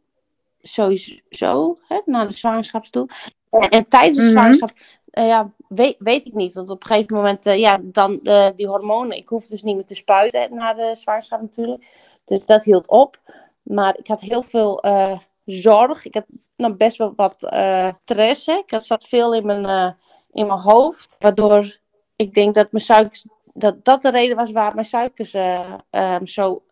[0.62, 3.08] sowieso, hè, naar de zwangerschap toe.
[3.50, 4.36] En, en tijdens de mm -hmm.
[4.36, 4.70] zwangerschap,
[5.12, 6.54] uh, ja, weet, weet ik niet.
[6.54, 9.16] Want op een gegeven moment, uh, ja, dan uh, die hormonen.
[9.16, 11.84] Ik hoef dus niet meer te spuiten na de zwangerschap natuurlijk.
[12.24, 13.18] Dus dat hield op.
[13.62, 14.84] Maar ik had heel veel
[15.44, 16.04] zorg.
[16.04, 17.34] Ik had nou, best wel wat
[18.04, 18.46] stress.
[18.46, 19.96] Ik had zat veel in mijn,
[20.32, 21.16] in mijn hoofd.
[21.18, 21.78] Waardoor
[22.16, 25.34] ik denk dat mijn suikers, dat dat de reden was waar mijn suikers
[25.90, 26.62] um, zo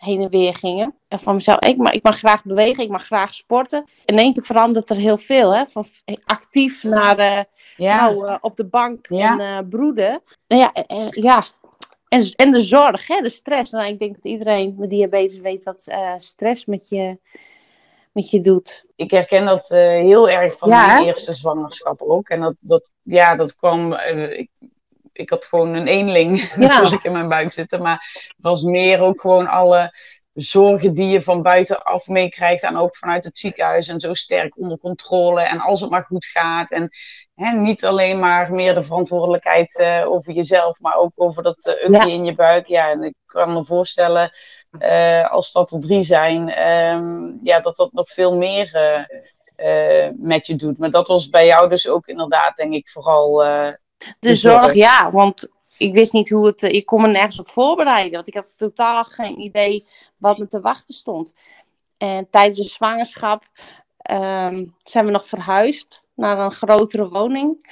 [0.00, 0.94] heen en weer gingen.
[1.08, 3.84] En van mezelf, ik mag, ik mag graag bewegen, ik mag graag sporten.
[4.04, 5.66] In één keer verandert er heel veel, hè?
[5.66, 5.86] van
[6.24, 7.42] actief naar uh,
[7.76, 8.00] ja.
[8.00, 9.38] nou, uh, op de bank ja.
[9.38, 10.22] en broeden.
[10.48, 11.44] Nou ja, ja.
[12.08, 13.20] En, en de zorg, hè?
[13.20, 13.70] de stress.
[13.70, 17.18] Nou, ik denk dat iedereen met diabetes weet wat stress met je,
[18.12, 18.84] met je doet.
[18.96, 22.28] Ik herken dat heel erg van ja, mijn eerste zwangerschap ook.
[22.28, 23.92] En dat, dat, ja, dat kwam.
[23.92, 24.50] ik,
[25.12, 26.56] ik had gewoon een eenling ja.
[26.56, 27.82] natuurlijk in mijn buik zitten.
[27.82, 29.92] Maar het was meer ook gewoon alle
[30.40, 32.62] zorgen die je van buitenaf meekrijgt.
[32.62, 33.88] En ook vanuit het ziekenhuis.
[33.88, 35.40] En zo sterk onder controle.
[35.40, 36.70] En als het maar goed gaat.
[36.70, 36.90] En
[37.34, 40.80] hè, niet alleen maar meer de verantwoordelijkheid uh, over jezelf.
[40.80, 42.04] Maar ook over dat uh, ja.
[42.04, 42.66] in je buik.
[42.66, 44.30] Ja, en ik kan me voorstellen.
[44.78, 46.68] Uh, als dat er drie zijn.
[46.68, 48.70] Um, ja, dat dat nog veel meer
[50.16, 50.78] met je doet.
[50.78, 53.42] Maar dat was bij jou dus ook inderdaad denk ik vooral
[54.20, 55.48] de zorg, ja, want
[55.80, 56.62] ik wist niet hoe het.
[56.62, 60.60] Ik kon me nergens op voorbereiden, want ik had totaal geen idee wat me te
[60.60, 61.34] wachten stond.
[61.96, 63.44] En tijdens de zwangerschap
[64.10, 67.70] um, zijn we nog verhuisd naar een grotere woning.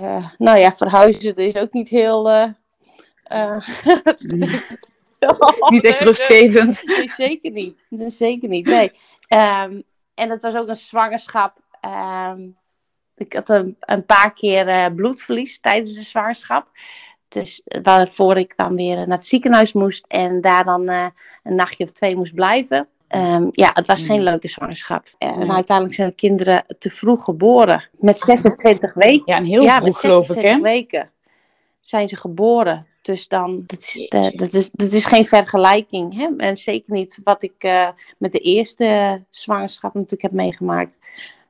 [0.00, 2.30] Uh, nou ja, verhuizen is ook niet heel.
[2.30, 2.48] Uh,
[3.32, 3.68] uh,
[5.70, 6.82] niet echt rustgevend.
[6.86, 7.86] Nee, zeker niet.
[8.06, 8.66] Zeker niet.
[8.66, 8.90] Nee.
[9.28, 9.82] Um,
[10.14, 11.60] en het was ook een zwangerschap.
[12.30, 12.56] Um,
[13.16, 16.68] ik had een, een paar keer bloedverlies tijdens de zwangerschap.
[17.28, 21.06] Dus waarvoor ik dan weer naar het ziekenhuis moest en daar dan uh,
[21.42, 22.88] een nachtje of twee moest blijven.
[23.08, 25.04] Um, ja, het was geen leuke zwangerschap.
[25.18, 27.88] En uiteindelijk zijn de kinderen te vroeg geboren.
[27.98, 29.22] Met 26 weken.
[29.24, 30.60] Ja, heel ja, vroeg geloof ik hè?
[30.60, 31.10] weken
[31.80, 32.86] zijn ze geboren.
[33.02, 36.14] Dus dan, dat is, dat is, dat is geen vergelijking.
[36.14, 36.28] Hè?
[36.36, 40.98] En zeker niet wat ik uh, met de eerste zwangerschap natuurlijk heb meegemaakt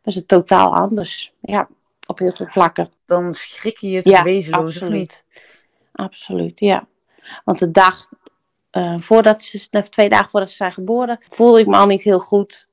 [0.07, 1.33] was het totaal anders.
[1.41, 1.69] Ja,
[2.07, 2.91] op heel veel vlakken.
[3.05, 4.93] Dan schrik je je te ja, wezenloos, absoluut.
[4.93, 5.25] of niet?
[5.97, 6.89] Absoluut, ja.
[7.45, 8.07] Want de dag
[8.77, 12.19] uh, voordat ze, twee dagen voordat ze zijn geboren, voelde ik me al niet heel
[12.19, 12.69] goed.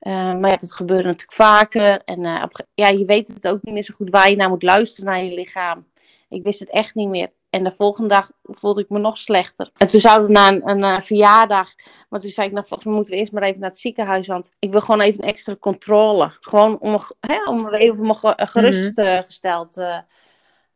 [0.00, 2.02] Uh, maar ja, dat gebeurde natuurlijk vaker.
[2.04, 4.48] En uh, op, ja, je weet het ook niet meer zo goed waar je naar
[4.48, 5.86] moet luisteren naar je lichaam.
[6.28, 7.30] Ik wist het echt niet meer.
[7.50, 9.70] En de volgende dag voelde ik me nog slechter.
[9.76, 11.74] En toen zouden we naar een, een, een verjaardag.
[12.08, 14.26] Maar toen zei ik, nou volgens mij moeten we eerst maar even naar het ziekenhuis.
[14.26, 16.30] Want ik wil gewoon even een extra controle.
[16.40, 19.84] Gewoon om, hè, om even me gerustgesteld mm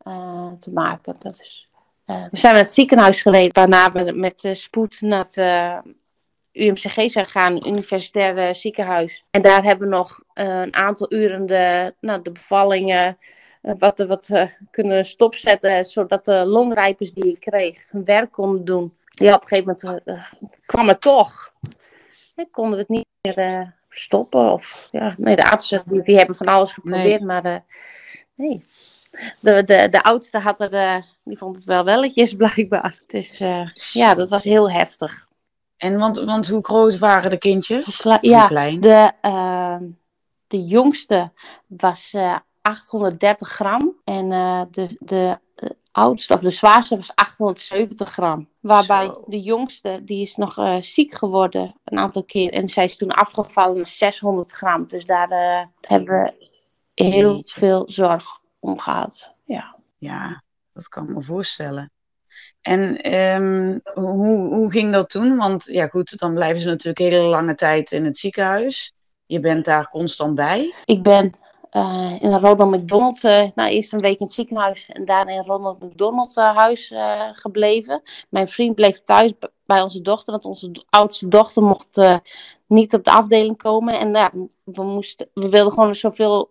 [0.03, 0.51] -hmm.
[0.51, 1.15] uh, te maken.
[1.19, 1.69] Dat is,
[2.31, 3.53] we zijn naar het ziekenhuis gereden.
[3.53, 5.77] Waarna we met de spoed naar het uh,
[6.51, 7.67] UMCG zijn gegaan.
[7.67, 9.23] Universitair ziekenhuis.
[9.31, 13.17] En daar hebben we nog een aantal uren de, nou, de bevallingen
[13.61, 14.29] eh, wat, wat
[14.71, 18.93] kunnen stopzetten, zodat de longrijpers die ik kreeg hun werk konden doen.
[19.07, 20.21] Ja, op een gegeven moment
[20.65, 21.53] kwam het toch.
[22.35, 24.51] Ik konden het niet meer stoppen.
[24.51, 27.41] Of, ja, nee, de artsen die, die hebben van alles geprobeerd, nee.
[27.41, 27.63] maar
[28.35, 28.65] nee.
[29.41, 33.01] De, de, de oudste had er, die vond het wel welletjes blijkbaar.
[33.07, 33.37] Dus
[33.93, 35.27] ja, dat was heel heftig.
[35.77, 37.97] En want, want hoe groot waren de kindjes?
[37.97, 38.79] Kle ja, klein?
[38.79, 39.11] De,
[40.47, 41.31] de jongste
[41.67, 42.15] was
[42.63, 43.95] 830 gram.
[44.03, 48.49] En uh, de, de, de, oudste of de zwaarste was 870 gram.
[48.59, 49.23] Waarbij Zo.
[49.27, 52.51] de jongste, die is nog uh, ziek geworden een aantal keer.
[52.51, 54.87] En zij is toen afgevallen naar 600 gram.
[54.87, 56.49] Dus daar uh, hebben we
[57.03, 59.33] heel veel zorg om gehad.
[59.45, 59.75] Ja.
[59.97, 61.91] ja, dat kan ik me voorstellen.
[62.61, 65.37] En um, hoe, hoe ging dat toen?
[65.37, 68.93] Want ja, goed, dan blijven ze natuurlijk hele lange tijd in het ziekenhuis.
[69.25, 70.73] Je bent daar constant bij.
[70.85, 71.31] Ik ben
[71.71, 75.43] uh, in Ronald McDonald, uh, nou eerst een week in het ziekenhuis en daarna in
[75.45, 76.93] Ronald McDonald uh, huis
[77.31, 78.01] gebleven.
[78.29, 79.33] Mijn vriend bleef thuis
[79.65, 82.21] bij onze dochter, want onze oudste dochter mocht
[82.67, 83.99] niet op de afdeling komen.
[83.99, 84.31] En ja,
[84.63, 86.47] we, moesten, we wilden gewoon zoveel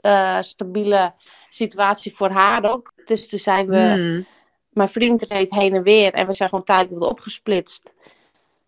[0.00, 1.12] st stabiele
[1.50, 2.92] situatie voor haar ook.
[3.04, 4.26] Dus toen zijn we, hmm.
[4.68, 7.90] mijn vriend reed heen en weer en we zijn gewoon tijdelijk opgesplitst.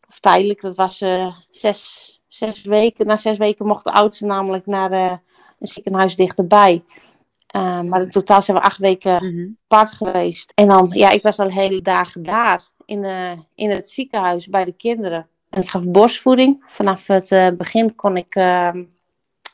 [0.08, 1.04] Of tijdelijk, dat was
[1.50, 3.06] zes, zes weken.
[3.06, 5.18] Na zes weken mocht de oudste namelijk naar de
[5.60, 6.84] een ziekenhuis dichterbij.
[7.56, 9.56] Uh, maar in totaal zijn we acht weken mm -hmm.
[9.68, 10.52] apart geweest.
[10.54, 14.64] En dan, ja, ik was al hele dagen daar in, uh, in het ziekenhuis bij
[14.64, 15.28] de kinderen.
[15.50, 16.62] En ik gaf borstvoeding.
[16.66, 18.84] Vanaf het uh, begin kon ik ehm,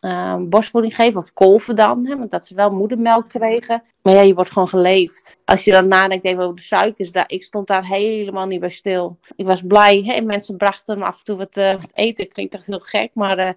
[0.06, 3.82] uh, borstvoeding geven, of kolven dan, hè, want dat ze wel moedermelk kregen.
[4.02, 5.38] Maar ja, je wordt gewoon geleefd.
[5.44, 8.70] Als je dan nadenkt even over de suikers, daar, ik stond daar helemaal niet bij
[8.70, 9.18] stil.
[9.36, 12.54] Ik was blij, hè, mensen brachten me af en toe wat, uh, wat eten, klinkt
[12.54, 13.50] echt heel gek, maar uh,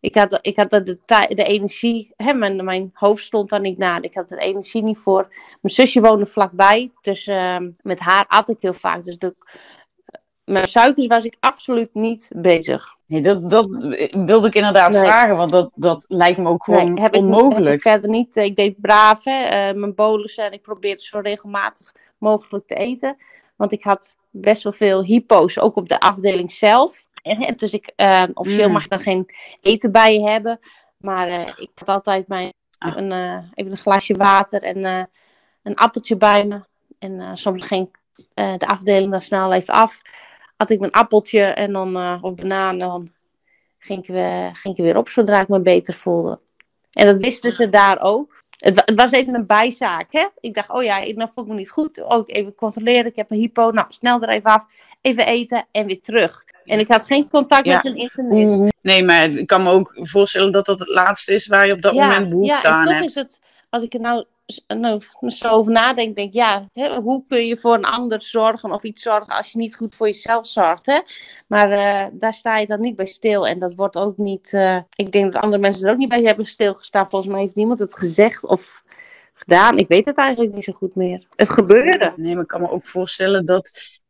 [0.00, 4.02] ik had, ik had de, de energie, hè, mijn, mijn hoofd stond daar niet na.
[4.02, 5.28] Ik had er energie niet voor.
[5.60, 9.04] Mijn zusje woonde vlakbij, dus uh, met haar at ik heel vaak.
[9.04, 9.34] Dus de,
[10.44, 12.95] met suikers was ik absoluut niet bezig.
[13.06, 13.72] Nee, dat, dat
[14.10, 15.00] wilde ik inderdaad nee.
[15.00, 17.58] vragen, want dat, dat lijkt me ook gewoon nee, heb onmogelijk.
[17.58, 18.36] Ik, heb ik verder niet.
[18.36, 23.16] Ik deed braaf, hè, uh, mijn bolussen en ik probeerde zo regelmatig mogelijk te eten.
[23.56, 27.04] Want ik had best wel veel hypo's, ook op de afdeling zelf.
[27.22, 28.72] En, dus ik, uh, officieel mm.
[28.72, 30.60] mag ik dan geen eten bij je hebben.
[30.96, 32.96] Maar uh, ik had altijd mijn, ah.
[32.96, 33.12] een,
[33.54, 35.08] even een glaasje water en
[35.62, 36.60] een appeltje bij me.
[36.98, 37.96] En soms ging
[38.34, 40.00] de afdeling dan snel even af.
[40.56, 42.78] Had ik mijn appeltje en dan, of banaan.
[42.78, 43.10] Dan
[43.78, 46.40] ging ik, weer, ging ik weer op zodra ik me beter voelde.
[46.92, 48.44] En dat wisten ze daar ook.
[48.56, 50.26] Het, het, was even een bijzaak, hè?
[50.40, 52.02] Ik dacht, oh ja, nou voel ik me niet goed.
[52.02, 53.70] Ook even controleren, ik heb een hypo.
[53.70, 54.64] Nou, snel er even af.
[55.00, 56.44] Even eten en weer terug.
[56.64, 58.72] En ik had geen contact met een internist.
[58.82, 61.82] Nee, maar ik kan me ook voorstellen dat dat het laatste is waar je op
[61.82, 63.04] dat ja, moment behoefte ja, aan toch hebt.
[63.04, 63.40] Is het,
[63.76, 64.24] als ik er nou,
[64.66, 68.72] nou zo over nadenk, denk ik, ja, hè, hoe kun je voor een ander zorgen
[68.72, 70.86] of iets zorgen als je niet goed voor jezelf zorgt?
[70.86, 71.00] Hè?
[71.46, 73.46] Maar uh, daar sta je dan niet bij stil.
[73.46, 76.22] En dat wordt ook niet, uh, ik denk dat andere mensen er ook niet bij
[76.22, 77.08] hebben stilgestaan.
[77.08, 78.82] Volgens mij heeft niemand het gezegd of
[79.32, 79.78] gedaan.
[79.78, 81.26] Ik weet het eigenlijk niet zo goed meer.
[81.34, 82.12] Het gebeurde.
[82.16, 84.00] Nee, maar ik kan me ook voorstellen dat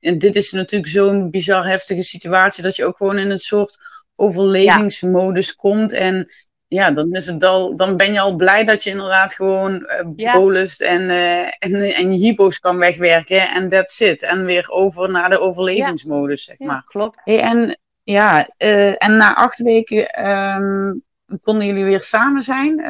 [0.00, 3.78] en dit is natuurlijk zo'n bizar heftige situatie dat je ook gewoon in een soort
[4.16, 5.54] overlevingsmodus ja.
[5.56, 5.92] komt.
[5.92, 6.32] En
[6.70, 10.00] ja, dan, is het al, dan ben je al blij dat je inderdaad gewoon uh,
[10.16, 10.32] ja.
[10.32, 14.22] bolust en, uh, en, en je hypo's kan wegwerken en that's it.
[14.22, 16.84] En weer over naar de overlevingsmodus, zeg maar.
[16.86, 17.18] klopt.
[17.24, 21.02] Hey, en ja, uh, en na acht weken um,
[21.42, 22.82] konden jullie weer samen zijn?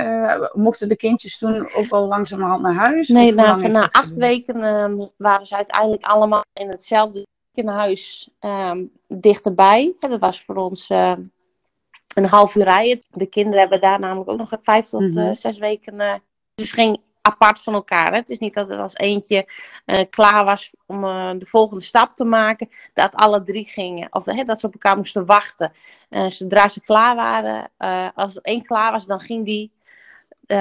[0.53, 3.09] Mochten de kindjes toen ook al langzamerhand naar huis?
[3.09, 9.95] Nee, na, na acht weken uh, waren ze uiteindelijk allemaal in hetzelfde ziekenhuis um, dichterbij.
[10.01, 10.91] Dat was voor ons
[12.15, 13.03] een half uur rijden.
[13.11, 15.35] De kinderen hebben daar namelijk ook nog vijf tot mm -hmm.
[15.35, 16.23] zes weken.
[16.55, 18.11] dus ging apart van elkaar.
[18.11, 18.17] Hè?
[18.17, 19.49] Het is niet dat het als eentje
[19.87, 24.15] uh, klaar was om uh, de volgende stap te maken, dat alle drie gingen.
[24.15, 25.73] Of hè, dat ze op elkaar moesten wachten.
[26.11, 27.71] Uh, zodra ze klaar waren,
[28.15, 29.73] als er één klaar was, dan ging die,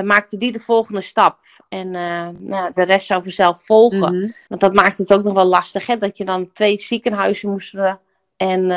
[0.03, 1.37] maakte die de volgende stap.
[1.69, 1.91] En
[2.39, 4.13] nou, de rest zou vanzelf volgen.
[4.13, 4.33] Mm -hmm.
[4.47, 5.97] Want dat maakt het ook nog wel lastig, hè?
[5.97, 7.75] dat je dan twee ziekenhuizen moest
[8.37, 8.71] en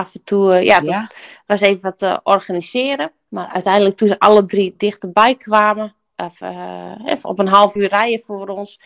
[0.00, 1.08] af en toe, ja, ja.
[1.46, 3.12] was even wat te organiseren.
[3.28, 5.94] Maar uiteindelijk toen ze alle drie dichterbij kwamen,
[6.42, 8.80] uh, even op een half uur rijden voor ons.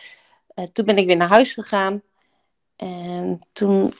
[0.55, 2.01] Uh, toen ben ik weer naar huis gegaan.
[2.75, 3.93] En toen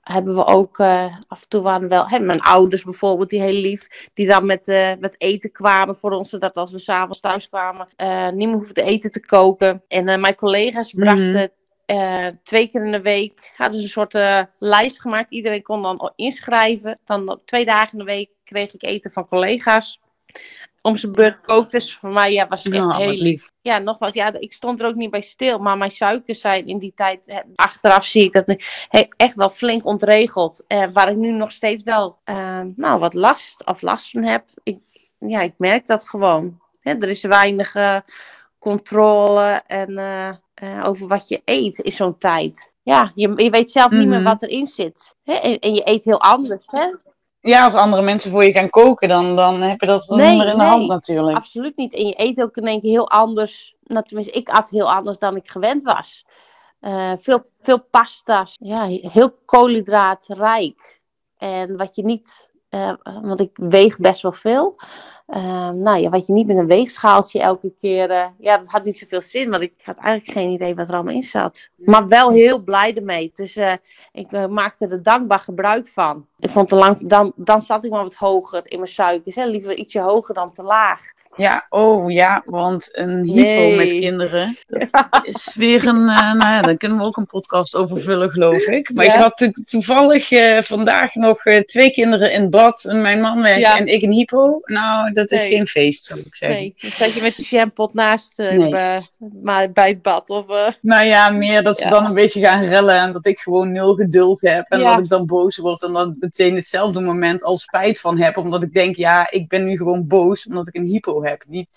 [0.00, 3.60] hebben we ook, uh, af en toe waren wel, hè, mijn ouders bijvoorbeeld, die heel
[3.60, 4.66] lief, die dan met,
[5.00, 7.88] met eten kwamen voor ons, zodat als we s'avonds thuis kwamen,
[8.36, 9.82] niet meer hoefden eten te koken.
[9.88, 11.56] En mijn collega's brachten mm
[12.42, 15.30] twee keer in de week, hadden ze een soort lijst gemaakt.
[15.30, 16.98] Iedereen kon dan inschrijven.
[17.04, 20.00] Dan twee dagen in de week kreeg ik eten van collega's
[20.82, 21.70] om zijn beurt kookt.
[21.70, 23.50] Dus voor mij ja, was echt heel lief.
[23.60, 25.58] Ja, nogmaals, ja, ik stond er ook niet bij stil.
[25.58, 28.56] Maar mijn suikers zijn in die tijd, achteraf zie ik dat
[29.16, 30.64] echt wel flink ontregeld.
[30.66, 32.18] Eh, waar ik nu nog steeds wel
[32.76, 34.44] nou, wat last of last van heb.
[34.62, 34.78] Ik,
[35.18, 36.60] ja, ik merk dat gewoon.
[36.82, 37.74] Er is weinig
[38.58, 39.94] controle en,
[40.62, 42.72] uh, over wat je eet in zo'n tijd.
[42.82, 45.16] Ja, je, je weet zelf mm niet meer wat erin zit.
[45.24, 45.32] Hè?
[45.32, 46.64] En, en, je eet heel anders.
[46.66, 46.86] Hè?
[47.40, 50.38] ja, als andere mensen voor je gaan koken, dan, dan heb je dat nee, niet
[50.38, 51.36] meer in de nee, hand natuurlijk.
[51.36, 51.94] Absoluut niet.
[51.94, 53.76] En je eet ook in één keer heel anders.
[53.82, 56.26] Nou, tenminste, ik at heel anders dan ik gewend was.
[56.80, 58.56] Uh, veel, veel pasta's.
[58.60, 61.00] Ja, heel koolhydraatrijk.
[61.36, 62.92] En wat je niet, uh,
[63.22, 64.76] want ik weeg best wel veel.
[65.28, 68.10] Uh, nou ja, wat je niet met een weegschaaltje elke keer.
[68.10, 70.94] Uh, ja, dat had niet zoveel zin, want ik had eigenlijk geen idee wat er
[70.94, 71.68] allemaal in zat.
[71.76, 73.30] Maar wel heel blij ermee.
[73.34, 73.72] Dus uh,
[74.12, 76.26] ik maakte er dankbaar gebruik van.
[76.38, 79.34] Ik vond te lang, dan, dan zat ik maar wat hoger in mijn suikers.
[79.34, 79.44] Hè?
[79.44, 81.12] Liever ietsje hoger dan te laag.
[81.38, 83.76] Ja, oh ja, want een hypo nee.
[83.76, 85.22] met kinderen, dat ja.
[85.22, 88.62] is weer een, uh, nou ja, daar kunnen we ook een podcast over vullen, geloof
[88.62, 88.94] ik.
[88.94, 89.14] Maar ja.
[89.14, 93.76] ik had to toevallig uh, vandaag nog uh, twee kinderen in bad, mijn man weg
[93.76, 94.60] en ik een hypo.
[94.62, 96.58] Nou, dat is geen feest, zou ik zeggen.
[96.58, 99.02] Nee, dan zat je met de shampoo naast nee.
[99.42, 100.30] maar bij het bad.
[100.30, 100.44] Of,
[100.80, 103.94] Nou ja, meer dat ze dan een beetje gaan rellen en dat ik gewoon nul
[103.94, 104.66] geduld heb.
[104.68, 108.36] En dat ik dan boos word en dat meteen hetzelfde moment al spijt van heb,
[108.36, 111.44] omdat ik denk, ja, ik ben nu gewoon boos omdat ik een hypo heb heb.
[111.46, 111.68] Niet,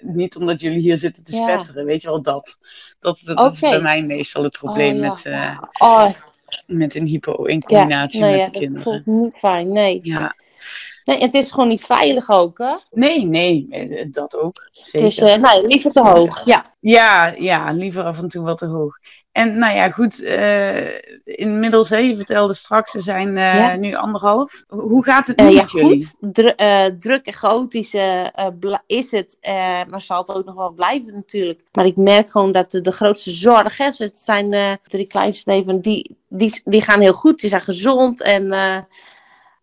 [0.00, 2.58] niet omdat jullie hier zitten te spetteren, weet je wel dat.
[3.00, 3.50] Dat, dat, dat okay.
[3.50, 6.10] is bij mij meestal het probleem oh, met, uh, oh.
[6.66, 8.84] met een hypo in combinatie ja, met de kinderen.
[8.92, 9.98] Dat voelt niet fijn, nee.
[10.02, 10.34] Ja.
[11.06, 12.74] Nee, het is gewoon niet veilig ook, hè?
[12.90, 14.68] Nee, nee, eh, dat ook.
[14.72, 15.08] Zeker.
[15.08, 16.64] Dus uh, nou, liever te hoog, ja.
[16.80, 18.98] Ja, ja, liever af en toe wat te hoog.
[19.32, 20.88] En nou ja, goed, uh,
[21.24, 23.76] inmiddels, hè, je vertelde straks, ze zijn uh, ja.
[23.76, 24.64] nu anderhalf.
[24.68, 26.06] Hoe gaat het nu ja, met jullie?
[26.06, 26.34] Goed.
[26.34, 26.52] Dru
[26.98, 27.94] druk en chaotisch
[28.86, 29.38] is het,
[29.88, 31.62] maar zal het ook nog wel blijven natuurlijk.
[31.72, 35.50] Maar ik merk gewoon dat de, de grootste zorg, hè, het zijn de drie kleinste
[35.50, 38.52] leven, die, die, die gaan heel goed, die zijn gezond en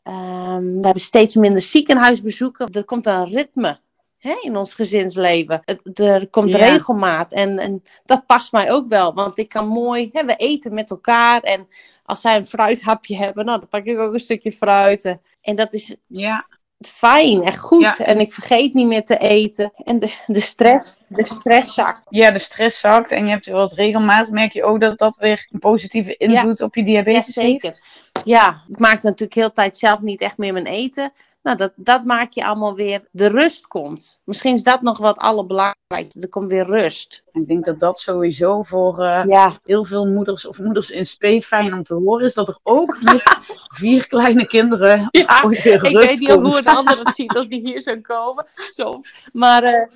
[0.03, 2.67] um, we hebben steeds minder ziekenhuisbezoeken.
[2.71, 3.79] Er komt een ritme
[4.17, 5.61] hè, in ons gezinsleven.
[5.65, 6.57] Het, er komt Ja.
[6.57, 9.13] regelmaat en, en dat past mij ook wel.
[9.13, 11.67] Want ik kan mooi, hè, we eten met elkaar en
[12.05, 15.17] als zij een fruithapje hebben, nou, dan pak ik ook een stukje fruit.
[15.41, 16.45] En- dat is Ja,
[16.79, 17.81] fijn en goed.
[17.81, 17.97] Ja.
[17.97, 19.73] En ik vergeet niet meer te eten.
[19.83, 22.01] En de, de stress, de stress zakt.
[22.09, 24.29] ja, de stress zakt en je hebt wat regelmaat.
[24.29, 27.83] Merk je ook dat dat weer een positieve invloed op je Ja, diabetes heeft?
[28.23, 31.11] Ja, ik maak natuurlijk heel de tijd zelf niet echt meer mijn eten.
[31.43, 33.07] Nou, dat, dat maak je allemaal weer.
[33.11, 34.19] De rust komt.
[34.23, 36.19] Misschien is dat nog wat allerbelangrijkste.
[36.19, 37.23] Er komt weer rust.
[37.31, 41.41] Ik denk dat dat sowieso voor eh, Ja, heel veel moeders of moeders in spe
[41.41, 42.33] fijn om te horen is.
[42.33, 46.41] Dat er ook met vier kleine kinderen Ja, ooit weer ik rust weet niet hoe
[46.41, 46.55] komt.
[46.55, 48.45] een ander het ziet als die hier zou komen.
[48.73, 49.01] Zo.
[49.33, 49.87] Maar eh,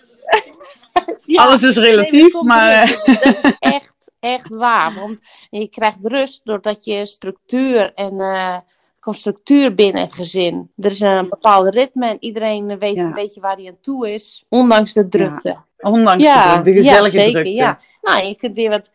[1.26, 2.82] ja, Alles is relatief, maar...
[2.82, 2.90] eh.
[3.06, 4.94] Dat is echt, echt waar.
[4.94, 5.20] Want
[5.50, 8.20] je krijgt rust doordat je structuur en
[9.00, 10.72] komt structuur binnen het gezin.
[10.78, 13.04] Er is een bepaald ritme en iedereen weet Ja.
[13.04, 14.46] een beetje waar hij aan toe is.
[14.50, 15.58] Ondanks de drukte.
[15.78, 17.52] Ondanks Ja, de, druk, de gezellige ja, zeker, drukte.
[17.54, 17.80] Ja.
[18.02, 18.90] Nou, je kunt weer wat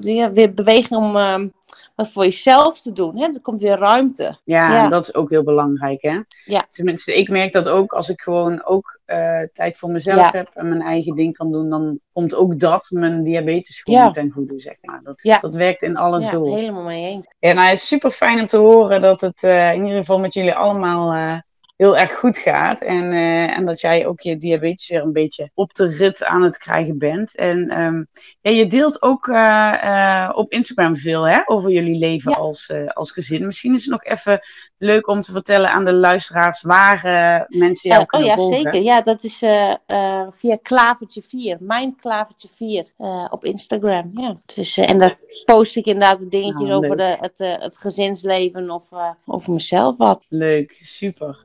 [0.00, 0.52] weer, weer-
[0.90, 1.48] om ehm,
[1.94, 3.16] wat voor jezelf te doen.
[3.18, 3.24] Hè?
[3.26, 4.38] Er komt weer ruimte.
[4.44, 4.84] Ja, Ja.
[4.84, 6.18] en dat is ook heel belangrijk, hè?
[6.44, 6.66] Ja.
[6.70, 10.30] Tenminste, ik merk dat ook als ik gewoon ook eh, tijd voor mezelf Ja.
[10.38, 13.96] heb en mijn eigen ding kan doen, dan komt ook dat mijn diabetes Ja.
[13.96, 15.00] gewoon ten goede, zeg maar.
[15.02, 15.38] Dat, Ja.
[15.38, 16.56] dat werkt in alles Ja, door.
[16.56, 17.26] helemaal mee eens.
[17.38, 20.18] Ja, nou, het is super fijn om te horen dat het eh, in ieder geval
[20.18, 21.38] met jullie allemaal eh,
[21.76, 22.80] heel erg goed gaat.
[22.80, 26.42] En, eh, en dat jij ook je diabetes weer een beetje op de rit aan
[26.42, 27.36] het krijgen bent.
[27.36, 28.04] En ehm,
[28.40, 32.36] ja, je deelt ook eh, eh, op Instagram veel hè, over jullie leven Ja.
[32.36, 33.46] als, als gezin.
[33.46, 34.40] Misschien is het nog even
[34.78, 38.56] leuk om te vertellen aan de luisteraars waar eh, mensen jou oh kunnen ja, volgen.
[38.56, 38.82] zeker.
[38.82, 41.56] Ja, dat is eh, eh, via Klavertje 4.
[41.60, 44.10] Mijn Klavertje 4 eh, op Instagram.
[44.14, 44.36] Ja.
[44.54, 48.84] Dus, en daar post ik inderdaad dingetjes Nou, over de, het, het gezinsleven of
[49.26, 50.24] over mezelf wat.
[50.28, 51.44] Leuk, super.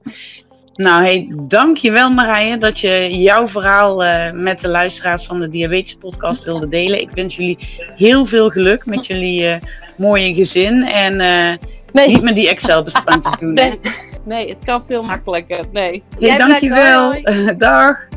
[0.74, 3.96] Nou, hey, dankjewel Marije dat je jouw verhaal
[4.34, 7.02] met de luisteraars van de Diabetes Podcast wilde delen.
[7.02, 7.58] Ik wens jullie
[7.96, 9.60] heel veel geluk met jullie
[10.00, 13.58] eh, mooie gezin en eh, Nee, niet met die Excel-bestandjes doen.
[13.58, 13.68] hè.
[13.68, 13.80] nee,
[14.26, 15.66] nee, het kan veel makkelijker.
[15.72, 16.04] Nee.
[16.20, 17.12] Hey, dankjewel.
[17.12, 17.56] Hoi.
[17.58, 18.08] Dag.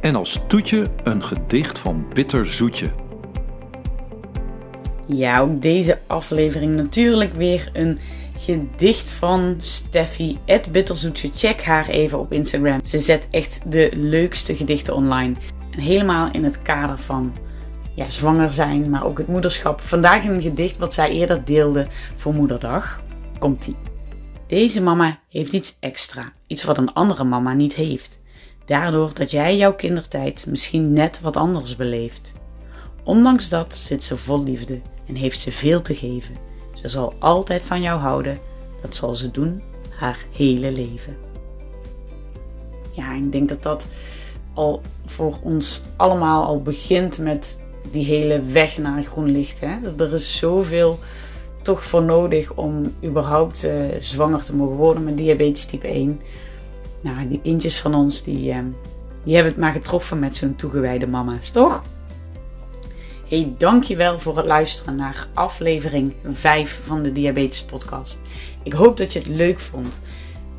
[0.00, 2.90] En als toetje een gedicht van Bitter Zoetje.
[5.06, 7.98] Ja, ook deze aflevering natuurlijk weer een
[8.38, 11.30] gedicht van Steffi, het Bitterzoetje.
[11.34, 12.80] Check haar even op Instagram.
[12.84, 15.34] Ze zet echt de leukste gedichten online.
[15.70, 17.32] En helemaal in het kader van
[17.94, 19.80] ja, zwanger zijn, maar ook het moederschap.
[19.80, 21.86] Vandaag een gedicht wat zij eerder deelde
[22.16, 23.00] voor Moederdag.
[23.38, 23.76] Komt-ie.
[24.46, 26.32] Deze mama heeft iets extra.
[26.46, 28.20] Iets wat een andere mama niet heeft.
[28.64, 32.32] Daardoor dat jij jouw kindertijd misschien net wat anders beleeft.
[33.04, 36.34] Ondanks dat zit ze vol liefde en heeft ze veel te geven.
[36.74, 38.38] Ze zal altijd van jou houden.
[38.82, 41.16] Dat zal ze doen haar hele leven.
[42.92, 43.88] Ja, ik denk dat dat
[44.54, 47.58] al voor ons allemaal al begint met
[47.90, 49.60] die hele weg naar groen licht.
[49.60, 49.80] Hè?
[49.82, 50.98] Dat Er is zoveel
[51.62, 56.20] toch voor nodig om überhaupt eh, zwanger te mogen worden met diabetes type 1.
[57.00, 58.58] Nou, die kindjes van ons, die, eh,
[59.24, 61.82] die hebben het maar getroffen met zo'n toegewijde mama's, toch?
[63.28, 68.20] Hey, dankjewel voor het luisteren naar aflevering 5 van de Diabetes Podcast.
[68.62, 70.00] Ik hoop dat je het leuk vond.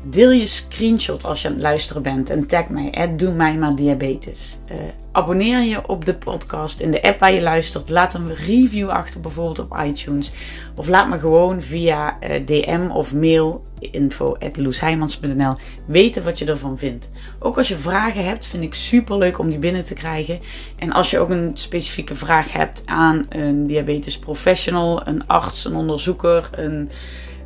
[0.06, 3.74] Deel je screenshot als je aan het luisteren bent en tag mij, doe mij maar
[3.74, 4.58] diabetes.
[4.66, 4.76] Eh,
[5.12, 7.90] abonneer je op de podcast in de app waar je luistert.
[7.90, 10.32] Laat een review achter, bijvoorbeeld op iTunes.
[10.74, 15.54] Of laat me gewoon via eh, DM of mail info.loesheimans.nl
[15.86, 17.10] weten wat je ervan vindt.
[17.38, 20.40] Ook als je vragen hebt, vind ik super leuk om die binnen te krijgen.
[20.76, 25.74] En als je ook een specifieke vraag hebt aan een diabetes professional, een arts, een
[25.74, 26.90] onderzoeker, een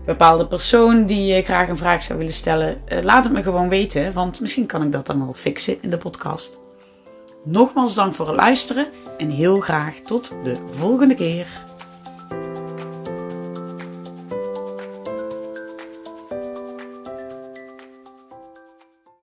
[0.08, 3.68] bepaalde persoon die je graag een vraag zou willen stellen, eh, laat het me gewoon
[3.68, 6.58] weten, want misschien kan ik dat dan wel fixen in de podcast.
[7.44, 8.86] Nogmaals dank voor het luisteren
[9.18, 11.46] en heel graag tot de volgende keer.